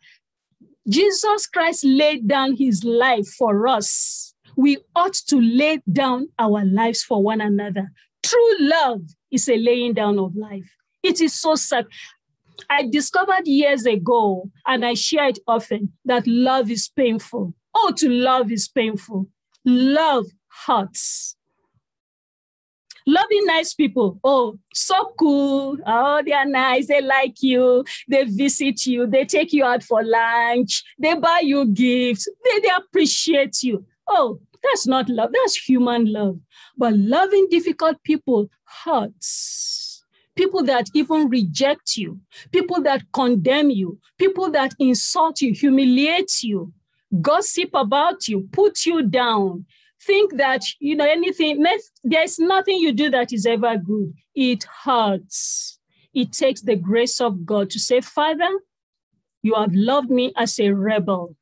Jesus 0.88 1.46
Christ 1.46 1.84
laid 1.84 2.26
down 2.26 2.56
his 2.56 2.84
life 2.84 3.28
for 3.38 3.68
us. 3.68 4.34
We 4.56 4.78
ought 4.96 5.14
to 5.28 5.40
lay 5.40 5.80
down 5.90 6.28
our 6.38 6.64
lives 6.64 7.02
for 7.02 7.22
one 7.22 7.40
another. 7.40 7.92
True 8.22 8.56
love 8.58 9.02
is 9.30 9.48
a 9.48 9.56
laying 9.56 9.94
down 9.94 10.18
of 10.18 10.34
life. 10.36 10.70
It 11.02 11.20
is 11.20 11.34
so 11.34 11.54
sad. 11.54 11.86
I 12.68 12.88
discovered 12.88 13.46
years 13.46 13.86
ago, 13.86 14.50
and 14.66 14.84
I 14.84 14.94
share 14.94 15.28
it 15.28 15.38
often, 15.46 15.92
that 16.04 16.26
love 16.26 16.70
is 16.70 16.88
painful. 16.88 17.54
Oh, 17.74 17.92
to 17.96 18.08
love 18.08 18.50
is 18.50 18.68
painful. 18.68 19.28
Love 19.64 20.26
hurts. 20.66 21.36
Loving 23.06 23.46
nice 23.46 23.74
people. 23.74 24.20
Oh, 24.22 24.58
so 24.74 25.14
cool. 25.18 25.78
Oh, 25.86 26.22
they 26.24 26.32
are 26.32 26.46
nice. 26.46 26.86
They 26.86 27.00
like 27.00 27.42
you. 27.42 27.84
They 28.08 28.24
visit 28.24 28.86
you. 28.86 29.06
They 29.06 29.24
take 29.24 29.52
you 29.52 29.64
out 29.64 29.82
for 29.82 30.02
lunch. 30.04 30.82
They 30.98 31.14
buy 31.14 31.40
you 31.42 31.66
gifts. 31.66 32.28
They, 32.44 32.60
they 32.60 32.68
appreciate 32.76 33.62
you. 33.62 33.84
Oh, 34.06 34.40
that's 34.62 34.86
not 34.86 35.08
love. 35.08 35.30
That's 35.32 35.56
human 35.56 36.12
love. 36.12 36.38
But 36.76 36.94
loving 36.94 37.48
difficult 37.50 38.02
people 38.04 38.48
hurts. 38.84 39.89
People 40.36 40.62
that 40.64 40.88
even 40.94 41.28
reject 41.28 41.96
you, 41.96 42.20
people 42.52 42.80
that 42.82 43.02
condemn 43.12 43.70
you, 43.70 43.98
people 44.18 44.50
that 44.50 44.74
insult 44.78 45.40
you, 45.40 45.52
humiliate 45.52 46.42
you, 46.42 46.72
gossip 47.20 47.70
about 47.74 48.28
you, 48.28 48.48
put 48.52 48.86
you 48.86 49.02
down, 49.02 49.66
think 50.02 50.36
that 50.36 50.62
you 50.78 50.96
know 50.96 51.06
anything 51.06 51.64
there's 52.04 52.38
nothing 52.38 52.78
you 52.78 52.92
do 52.92 53.10
that 53.10 53.32
is 53.32 53.44
ever 53.44 53.76
good. 53.76 54.14
It 54.34 54.64
hurts. 54.84 55.78
It 56.14 56.32
takes 56.32 56.62
the 56.62 56.76
grace 56.76 57.20
of 57.20 57.44
god 57.44 57.70
to 57.70 57.78
say 57.78 58.00
father 58.00 58.50
you 59.42 59.54
have 59.54 59.72
loved 59.74 60.10
me 60.10 60.32
as 60.36 60.58
a 60.58 60.70
rebel. 60.70 61.36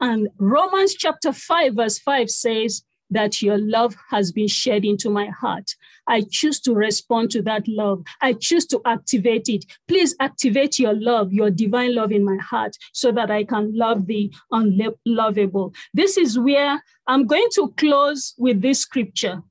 And 0.00 0.28
romans 0.38 0.94
chapter 0.94 1.32
5 1.32 1.74
verse 1.74 1.98
5 1.98 2.30
says 2.30 2.82
that 3.10 3.42
your 3.42 3.58
love 3.58 3.96
has 4.10 4.32
been 4.32 4.48
shed 4.48 4.84
into 4.84 5.10
my 5.10 5.26
heart. 5.26 5.74
I 6.06 6.22
choose 6.30 6.60
to 6.60 6.74
respond 6.74 7.30
to 7.32 7.42
that 7.42 7.66
love. 7.66 8.04
I 8.20 8.34
choose 8.34 8.66
to 8.66 8.80
activate 8.84 9.48
it. 9.48 9.64
Please 9.88 10.14
activate 10.20 10.78
your 10.78 10.94
love, 10.94 11.32
your 11.32 11.50
divine 11.50 11.94
love 11.94 12.12
in 12.12 12.24
my 12.24 12.36
heart, 12.36 12.76
so 12.92 13.12
that 13.12 13.30
I 13.30 13.44
can 13.44 13.76
love 13.76 14.06
the 14.06 14.32
unlovable. 14.50 15.74
This 15.92 16.16
is 16.16 16.38
where 16.38 16.82
I'm 17.06 17.26
going 17.26 17.48
to 17.54 17.72
close 17.76 18.34
with 18.38 18.62
this 18.62 18.80
scripture. 18.80 19.42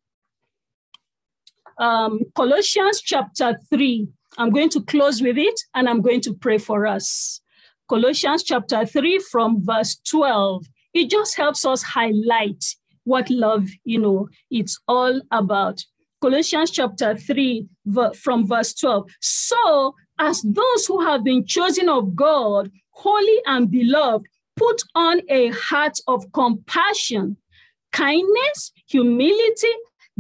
Um, 1.77 2.21
Colossians 2.35 3.01
chapter 3.01 3.57
3. 3.69 4.07
I'm 4.37 4.49
going 4.49 4.69
to 4.69 4.81
close 4.81 5.21
with 5.21 5.37
it 5.37 5.59
and 5.75 5.87
I'm 5.87 6.01
going 6.01 6.21
to 6.21 6.33
pray 6.33 6.57
for 6.57 6.87
us. 6.87 7.41
Colossians 7.89 8.43
chapter 8.43 8.85
3 8.85 9.19
from 9.19 9.63
verse 9.63 9.97
12. 10.09 10.65
It 10.93 11.09
just 11.09 11.35
helps 11.35 11.65
us 11.65 11.83
highlight 11.83 12.63
what 13.03 13.29
love, 13.29 13.67
you 13.83 13.99
know, 13.99 14.29
it's 14.49 14.79
all 14.87 15.21
about. 15.31 15.83
Colossians 16.23 16.71
chapter 16.71 17.17
3, 17.17 17.67
from 18.15 18.47
verse 18.47 18.73
12. 18.75 19.11
So, 19.19 19.93
as 20.17 20.41
those 20.41 20.85
who 20.85 21.05
have 21.05 21.21
been 21.21 21.45
chosen 21.45 21.89
of 21.89 22.15
God, 22.15 22.71
holy 22.91 23.41
and 23.45 23.69
beloved, 23.69 24.25
put 24.55 24.81
on 24.95 25.19
a 25.27 25.49
heart 25.49 25.99
of 26.07 26.31
compassion, 26.31 27.35
kindness, 27.91 28.71
humility, 28.87 29.73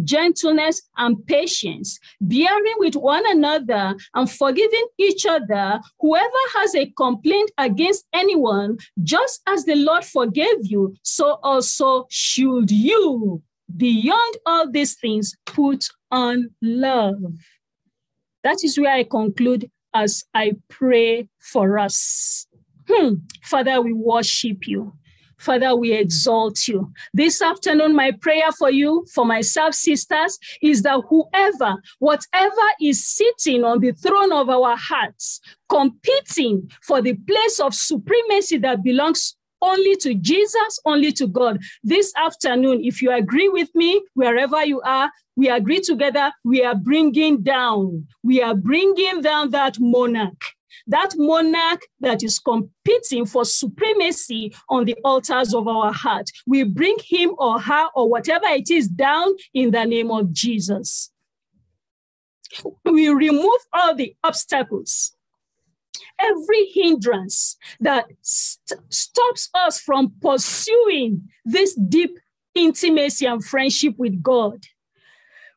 gentleness, 0.03 0.81
and 0.97 1.25
patience, 1.25 2.01
bearing 2.19 2.75
with 2.79 2.97
one 2.97 3.23
another 3.25 3.95
and 4.13 4.29
forgiving 4.29 4.85
each 4.97 5.25
other. 5.25 5.79
Whoever 6.01 6.43
has 6.55 6.75
a 6.75 6.91
complaint 6.97 7.49
against 7.57 8.05
anyone, 8.11 8.77
just 9.03 9.41
as 9.47 9.63
the 9.63 9.75
Lord 9.75 10.03
forgave 10.03 10.65
you, 10.65 10.97
so 11.01 11.39
also 11.41 12.07
should 12.09 12.71
you. 12.71 13.41
Beyond 13.75 14.37
all 14.45 14.69
these 14.69 14.95
things, 14.95 15.35
put 15.45 15.87
on 16.11 16.49
love. 16.61 17.17
That 18.43 18.63
is 18.63 18.79
where 18.79 18.93
I 18.93 19.03
conclude 19.03 19.69
as 19.93 20.25
I 20.33 20.53
pray 20.69 21.29
for 21.39 21.79
us. 21.79 22.45
Hmm. 22.87 23.15
Father, 23.41 23.81
we 23.81 23.93
worship 23.93 24.67
you. 24.67 24.93
Father, 25.37 25.75
we 25.75 25.91
exalt 25.91 26.67
you. 26.69 26.91
This 27.13 27.41
afternoon, 27.41 27.93
my 27.95 28.11
prayer 28.11 28.51
for 28.57 28.71
you, 28.71 29.05
for 29.13 29.25
myself, 29.25 29.73
sisters, 29.73 30.39
is 30.61 30.83
that 30.83 31.01
whoever, 31.09 31.75
whatever 31.99 32.61
is 32.81 33.05
sitting 33.05 33.65
on 33.65 33.81
the 33.81 33.91
throne 33.91 34.31
of 34.31 34.49
our 34.49 34.77
hearts, 34.77 35.41
competing 35.67 36.69
for 36.81 37.01
the 37.01 37.15
place 37.27 37.59
of 37.59 37.73
supremacy 37.73 38.57
that 38.59 38.83
belongs 38.83 39.35
only 39.63 39.95
to 39.97 40.13
Jesus, 40.13 40.79
only 40.85 41.11
to 41.13 41.25
God. 41.25 41.59
This 41.83 42.13
afternoon, 42.15 42.83
if 42.83 43.01
you 43.01 43.11
agree 43.11 43.49
with 43.49 43.73
me, 43.73 44.03
wherever 44.13 44.63
you 44.63 44.81
are, 44.81 45.09
we 45.35 45.49
agree 45.49 45.81
together, 45.81 46.31
we 46.43 46.63
are 46.63 46.75
bringing 46.75 47.41
down, 47.41 48.07
we 48.21 48.41
are 48.41 48.55
bringing 48.55 49.21
down 49.21 49.49
that 49.51 49.79
monarch 49.79 50.43
that 50.87 51.11
monarch 51.15 51.81
that 51.99 52.23
is 52.23 52.39
competing 52.39 53.25
for 53.25 53.45
supremacy 53.45 54.53
on 54.69 54.85
the 54.85 54.95
altars 55.03 55.53
of 55.53 55.67
our 55.67 55.93
heart. 55.93 56.29
We 56.45 56.63
bring 56.63 56.97
him 57.03 57.35
or 57.37 57.59
her 57.59 57.87
or 57.95 58.09
whatever 58.09 58.47
it 58.47 58.69
is 58.69 58.87
down 58.87 59.33
in 59.53 59.71
the 59.71 59.85
name 59.85 60.11
of 60.11 60.33
Jesus. 60.33 61.11
We 62.85 63.09
remove 63.09 63.59
all 63.71 63.95
the 63.95 64.15
obstacles, 64.23 65.15
every 66.19 66.65
hindrance 66.73 67.57
that 67.79 68.05
st- 68.21 68.79
stops 68.89 69.49
us 69.53 69.79
from 69.79 70.13
pursuing 70.21 71.29
this 71.45 71.75
deep 71.75 72.17
intimacy 72.55 73.25
and 73.25 73.43
friendship 73.43 73.95
with 73.97 74.21
God. 74.21 74.65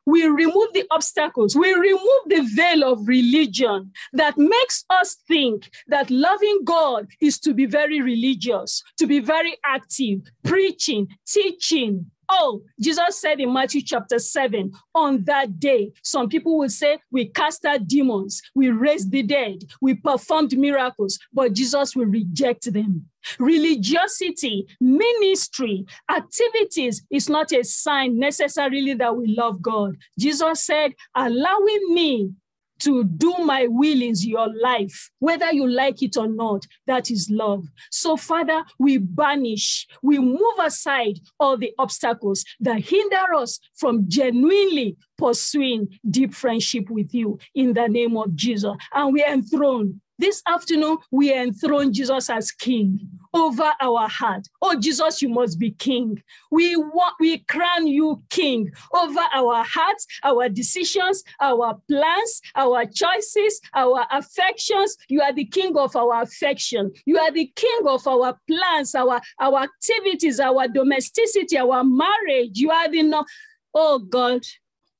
We 0.05 0.25
remove 0.25 0.71
the 0.73 0.85
obstacles, 0.89 1.55
we 1.55 1.73
remove 1.73 2.21
the 2.27 2.49
veil 2.55 2.89
of 2.89 3.07
religion 3.09 3.91
that 4.13 4.37
makes 4.37 4.85
us 4.89 5.17
think 5.27 5.69
that 5.87 6.09
loving 6.09 6.61
God 6.63 7.07
is 7.19 7.39
to 7.41 7.53
be 7.53 7.65
very 7.65 7.99
religious, 8.01 8.83
to 8.99 9.05
be 9.05 9.19
very 9.19 9.57
active, 9.65 10.21
preaching, 10.45 11.09
teaching, 11.25 12.09
Oh, 12.29 12.63
Jesus 12.79 13.21
said 13.21 13.39
in 13.39 13.53
Matthew 13.53 13.81
chapter 13.81 14.19
7, 14.19 14.71
on 14.93 15.23
that 15.23 15.59
day, 15.59 15.91
some 16.03 16.27
people 16.27 16.57
will 16.57 16.69
say, 16.69 16.99
We 17.11 17.27
cast 17.27 17.65
out 17.65 17.87
demons, 17.87 18.41
we 18.53 18.69
raised 18.69 19.11
the 19.11 19.23
dead, 19.23 19.63
we 19.81 19.93
performed 19.93 20.57
miracles, 20.57 21.19
but 21.31 21.53
Jesus 21.53 21.95
will 21.95 22.05
reject 22.05 22.71
them. 22.71 23.05
Religiosity, 23.39 24.67
ministry, 24.79 25.85
activities 26.09 27.03
is 27.09 27.29
not 27.29 27.51
a 27.51 27.63
sign 27.63 28.19
necessarily 28.19 28.93
that 28.93 29.15
we 29.15 29.35
love 29.35 29.61
God. 29.61 29.95
Jesus 30.17 30.63
said, 30.63 30.93
allowing 31.15 31.93
me 31.93 32.31
to 32.79 33.03
do 33.03 33.35
my 33.39 33.67
will 33.67 34.01
in 34.01 34.13
your 34.17 34.47
life, 34.61 35.09
whether 35.19 35.51
you 35.51 35.67
like 35.67 36.01
it 36.01 36.17
or 36.17 36.27
not. 36.27 36.65
That 36.85 37.11
is 37.11 37.29
love. 37.29 37.65
So, 37.91 38.17
Father, 38.17 38.63
we 38.79 38.97
banish, 38.97 39.87
we 40.01 40.19
move 40.19 40.59
aside 40.61 41.19
all 41.39 41.57
the 41.57 41.73
obstacles 41.77 42.43
that 42.59 42.79
hinder 42.79 43.33
us 43.35 43.59
from 43.75 44.05
genuinely 44.07 44.97
pursuing 45.17 45.87
deep 46.09 46.33
friendship 46.33 46.89
with 46.89 47.13
you 47.13 47.39
in 47.55 47.73
the 47.73 47.87
name 47.87 48.17
of 48.17 48.35
Jesus. 48.35 48.75
And 48.93 49.13
we 49.13 49.23
enthrone 49.23 50.01
this 50.19 50.41
afternoon, 50.47 50.97
we 51.11 51.33
enthrone 51.33 51.93
Jesus 51.93 52.29
as 52.29 52.51
King 52.51 53.07
over 53.33 53.71
our 53.79 54.07
heart. 54.07 54.47
Oh, 54.61 54.79
Jesus, 54.79 55.21
you 55.21 55.29
must 55.29 55.59
be 55.59 55.71
King. 55.71 56.21
We 56.51 56.75
we 57.19 57.39
crown 57.39 57.87
you 57.87 58.23
King 58.29 58.71
over 58.93 59.19
our 59.33 59.63
hearts, 59.63 60.07
our 60.23 60.49
decisions, 60.49 61.23
our 61.39 61.79
plans, 61.87 62.41
our 62.55 62.85
choices, 62.85 63.61
our 63.73 64.05
affections. 64.11 64.97
You 65.07 65.21
are 65.21 65.33
the 65.33 65.45
King 65.45 65.77
of 65.77 65.95
our 65.95 66.21
affection. 66.23 66.91
You 67.05 67.19
are 67.19 67.31
the 67.31 67.51
King 67.55 67.81
of 67.85 68.07
our 68.07 68.39
plans, 68.47 68.95
our, 68.95 69.21
our 69.39 69.63
activities, 69.63 70.39
our 70.39 70.67
domesticity, 70.67 71.57
our 71.57 71.83
marriage. 71.83 72.57
You 72.57 72.71
are 72.71 72.89
the 72.89 73.03
no. 73.03 73.25
Oh 73.73 73.99
God, 73.99 74.41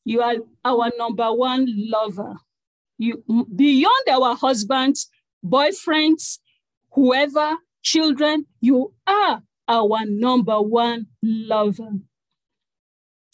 you 0.05 0.21
are 0.21 0.35
our 0.63 0.91
number 0.97 1.33
one 1.33 1.65
lover 1.89 2.35
you 2.97 3.23
beyond 3.55 4.09
our 4.09 4.35
husbands, 4.35 5.09
boyfriends, 5.45 6.39
whoever, 6.91 7.57
children, 7.81 8.45
you 8.59 8.93
are 9.05 9.41
our 9.67 10.05
number 10.05 10.61
one 10.61 11.07
lover. 11.21 11.91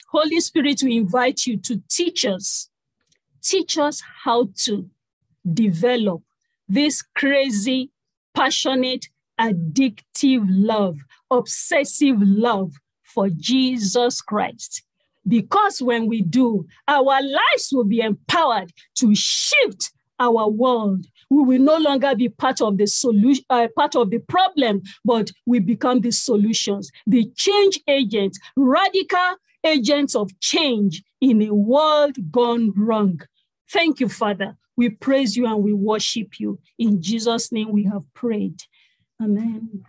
Holy 0.10 0.40
Spirit, 0.42 0.82
we 0.84 0.98
invite 0.98 1.46
you 1.46 1.58
to 1.58 1.82
teach 1.90 2.26
us, 2.26 2.70
teach 3.42 3.78
us 3.78 4.02
how 4.24 4.50
to 4.66 4.90
develop 5.52 6.22
this 6.68 7.02
crazy, 7.02 7.92
passionate, 8.34 9.08
addictive 9.40 10.46
love, 10.48 10.98
obsessive 11.32 12.18
love 12.20 12.74
for 13.04 13.30
Jesus 13.30 14.22
Christ. 14.22 14.84
Because 15.28 15.82
when 15.82 16.08
we 16.08 16.22
do, 16.22 16.66
our 16.88 17.22
lives 17.22 17.70
will 17.72 17.86
be 17.86 18.02
empowered 18.02 18.72
to 18.96 19.16
shift 19.16 19.92
our 20.20 20.48
world. 20.48 21.06
We 21.30 21.44
will 21.44 21.62
no 21.62 21.78
longer 21.78 22.16
be 22.16 22.30
part 22.30 22.62
of 22.62 22.78
the 22.78 22.88
solution, 22.88 23.44
uh, 23.50 23.68
part 23.76 23.96
of 23.96 24.10
the 24.10 24.20
problem, 24.20 24.82
but 25.04 25.32
we 25.46 25.60
become 25.60 26.02
the 26.02 26.12
solutions, 26.12 26.92
the 27.08 27.32
change 27.36 27.80
agents, 27.88 28.40
radical 28.56 29.36
agents 29.64 30.16
of 30.16 30.38
change 30.40 31.04
in 31.22 31.42
a 31.42 31.54
world 31.54 32.16
gone 32.32 32.74
wrong. 32.76 33.22
Thank 33.72 34.00
you, 34.00 34.10
Father. 34.10 34.58
We 34.76 34.90
praise 34.90 35.38
you 35.38 35.46
and 35.46 35.64
we 35.64 35.74
worship 35.74 36.40
you. 36.40 36.60
In 36.78 37.02
Jesus' 37.02 37.52
name 37.52 37.72
we 37.72 37.84
have 37.86 38.04
prayed. 38.14 38.62
Amen. 39.22 39.84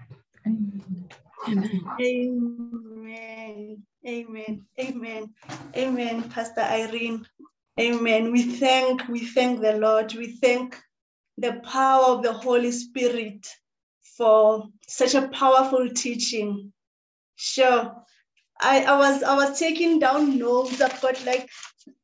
Amen. 0.47 1.09
Amen. 1.49 1.85
Amen. 2.01 3.83
Amen. 4.07 4.67
Amen. 4.81 5.35
Amen, 5.77 6.29
Pastor 6.31 6.61
Irene. 6.63 7.27
Amen. 7.81 8.33
We 8.33 8.43
thank, 8.43 9.09
we 9.09 9.21
thank 9.21 9.61
the 9.61 9.75
Lord. 9.75 10.15
We 10.15 10.37
thank 10.37 10.77
the 11.39 11.61
power 11.65 12.07
of 12.17 12.23
the 12.23 12.33
Holy 12.33 12.73
Spirit 12.73 13.47
for 14.17 14.69
such 14.87 15.15
a 15.15 15.29
powerful 15.29 15.89
teaching. 15.91 16.73
Sure. 17.37 17.95
I, 18.61 18.85
I 18.85 18.97
was 18.99 19.23
I 19.23 19.35
was 19.35 19.59
taking 19.59 19.99
down 19.99 20.39
notes. 20.39 20.81
I've 20.81 21.01
got 21.01 21.25
like 21.27 21.49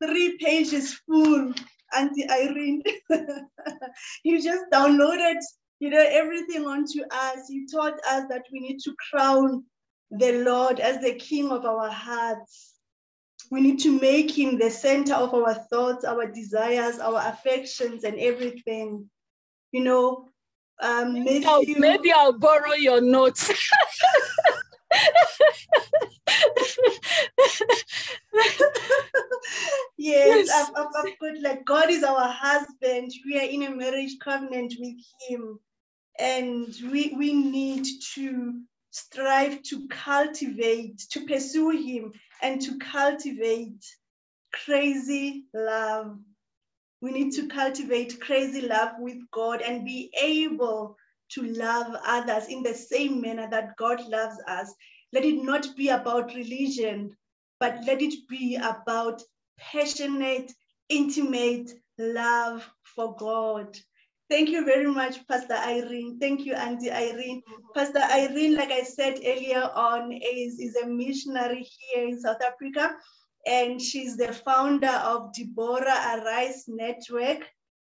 three 0.03 0.37
pages 0.39 0.95
full, 1.07 1.53
Auntie 1.93 2.29
Irene. 2.29 2.83
you 4.23 4.41
just 4.41 4.65
downloaded, 4.73 5.37
you 5.79 5.89
know, 5.89 6.05
everything 6.09 6.65
onto 6.65 7.01
us. 7.11 7.49
You 7.49 7.67
taught 7.67 7.93
us 8.09 8.25
that 8.29 8.43
we 8.51 8.59
need 8.59 8.79
to 8.81 8.93
crown 9.11 9.63
the 10.11 10.43
Lord 10.43 10.79
as 10.79 11.01
the 11.01 11.13
King 11.15 11.51
of 11.51 11.65
our 11.65 11.89
hearts. 11.89 12.73
We 13.49 13.61
need 13.61 13.79
to 13.81 13.99
make 13.99 14.31
him 14.37 14.57
the 14.57 14.69
center 14.69 15.13
of 15.13 15.33
our 15.33 15.53
thoughts, 15.53 16.05
our 16.05 16.25
desires, 16.27 16.99
our 16.99 17.21
affections, 17.27 18.03
and 18.03 18.17
everything. 18.19 19.09
You 19.71 19.83
know, 19.83 20.29
um, 20.81 21.23
maybe, 21.23 21.45
I'll, 21.45 21.63
maybe 21.77 22.11
I'll 22.11 22.37
borrow 22.37 22.73
your 22.73 23.01
notes. 23.01 23.49
yes, 29.97 30.47
yes. 30.47 30.49
I've, 30.49 30.69
I've, 30.75 30.91
I've 30.95 31.19
put 31.19 31.41
like 31.41 31.65
God 31.65 31.89
is 31.89 32.03
our 32.03 32.27
husband. 32.27 33.11
We 33.25 33.39
are 33.39 33.49
in 33.49 33.63
a 33.63 33.75
marriage 33.75 34.17
covenant 34.19 34.75
with 34.79 34.95
Him, 35.27 35.59
and 36.19 36.73
we 36.91 37.13
we 37.17 37.33
need 37.33 37.85
to 38.15 38.61
strive 38.91 39.63
to 39.63 39.87
cultivate, 39.89 40.99
to 41.11 41.25
pursue 41.25 41.71
Him, 41.71 42.13
and 42.41 42.61
to 42.61 42.77
cultivate 42.77 43.83
crazy 44.53 45.45
love. 45.53 46.17
We 47.01 47.11
need 47.11 47.31
to 47.33 47.47
cultivate 47.47 48.21
crazy 48.21 48.61
love 48.61 48.91
with 48.99 49.17
God 49.31 49.61
and 49.61 49.85
be 49.85 50.11
able 50.21 50.97
to 51.31 51.41
love 51.43 51.95
others 52.05 52.47
in 52.47 52.63
the 52.63 52.73
same 52.73 53.21
manner 53.21 53.49
that 53.49 53.75
God 53.77 54.07
loves 54.07 54.37
us. 54.47 54.73
Let 55.13 55.25
it 55.25 55.43
not 55.43 55.75
be 55.75 55.89
about 55.89 56.35
religion, 56.35 57.15
but 57.59 57.83
let 57.85 58.01
it 58.01 58.27
be 58.27 58.55
about 58.55 59.23
passionate, 59.57 60.51
intimate 60.89 61.71
love 61.97 62.69
for 62.83 63.15
God. 63.15 63.77
Thank 64.31 64.47
you 64.47 64.63
very 64.63 64.87
much, 64.87 65.27
Pastor 65.27 65.55
Irene. 65.55 66.17
Thank 66.17 66.45
you, 66.45 66.53
Auntie 66.53 66.89
Irene. 66.89 67.41
Pastor 67.75 67.99
Irene, 67.99 68.55
like 68.55 68.71
I 68.71 68.83
said 68.83 69.19
earlier 69.25 69.69
on, 69.75 70.13
is, 70.13 70.57
is 70.57 70.77
a 70.77 70.87
missionary 70.87 71.67
here 71.77 72.07
in 72.07 72.17
South 72.17 72.41
Africa, 72.41 72.95
and 73.45 73.81
she's 73.81 74.15
the 74.15 74.31
founder 74.31 74.87
of 74.87 75.33
Deborah 75.33 76.15
Arise 76.15 76.63
Network. 76.69 77.45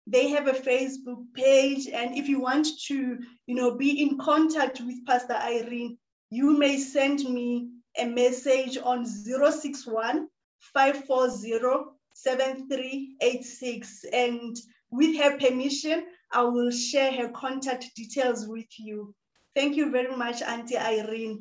They 0.08 0.30
have 0.30 0.48
a 0.48 0.54
Facebook 0.54 1.26
page, 1.34 1.88
and 1.88 2.18
if 2.18 2.30
you 2.30 2.40
want 2.40 2.68
to, 2.88 3.18
you 3.46 3.56
know, 3.56 3.76
be 3.76 4.02
in 4.02 4.18
contact 4.18 4.80
with 4.80 5.06
Pastor 5.06 5.36
Irene, 5.36 5.98
you 6.30 6.58
may 6.58 6.78
send 6.78 7.20
me 7.20 7.68
a 7.98 8.06
message 8.06 8.78
on 8.82 9.06
061 9.06 10.30
540 10.74 11.92
7386. 12.14 14.06
And 14.14 14.56
with 14.92 15.18
her 15.18 15.38
permission, 15.38 16.06
I 16.32 16.44
will 16.44 16.72
share 16.72 17.12
her 17.14 17.30
contact 17.30 17.86
details 17.96 18.48
with 18.48 18.68
you. 18.78 19.14
Thank 19.56 19.76
you 19.76 19.92
very 19.92 20.16
much, 20.16 20.42
Auntie 20.42 20.78
Irene. 20.78 21.38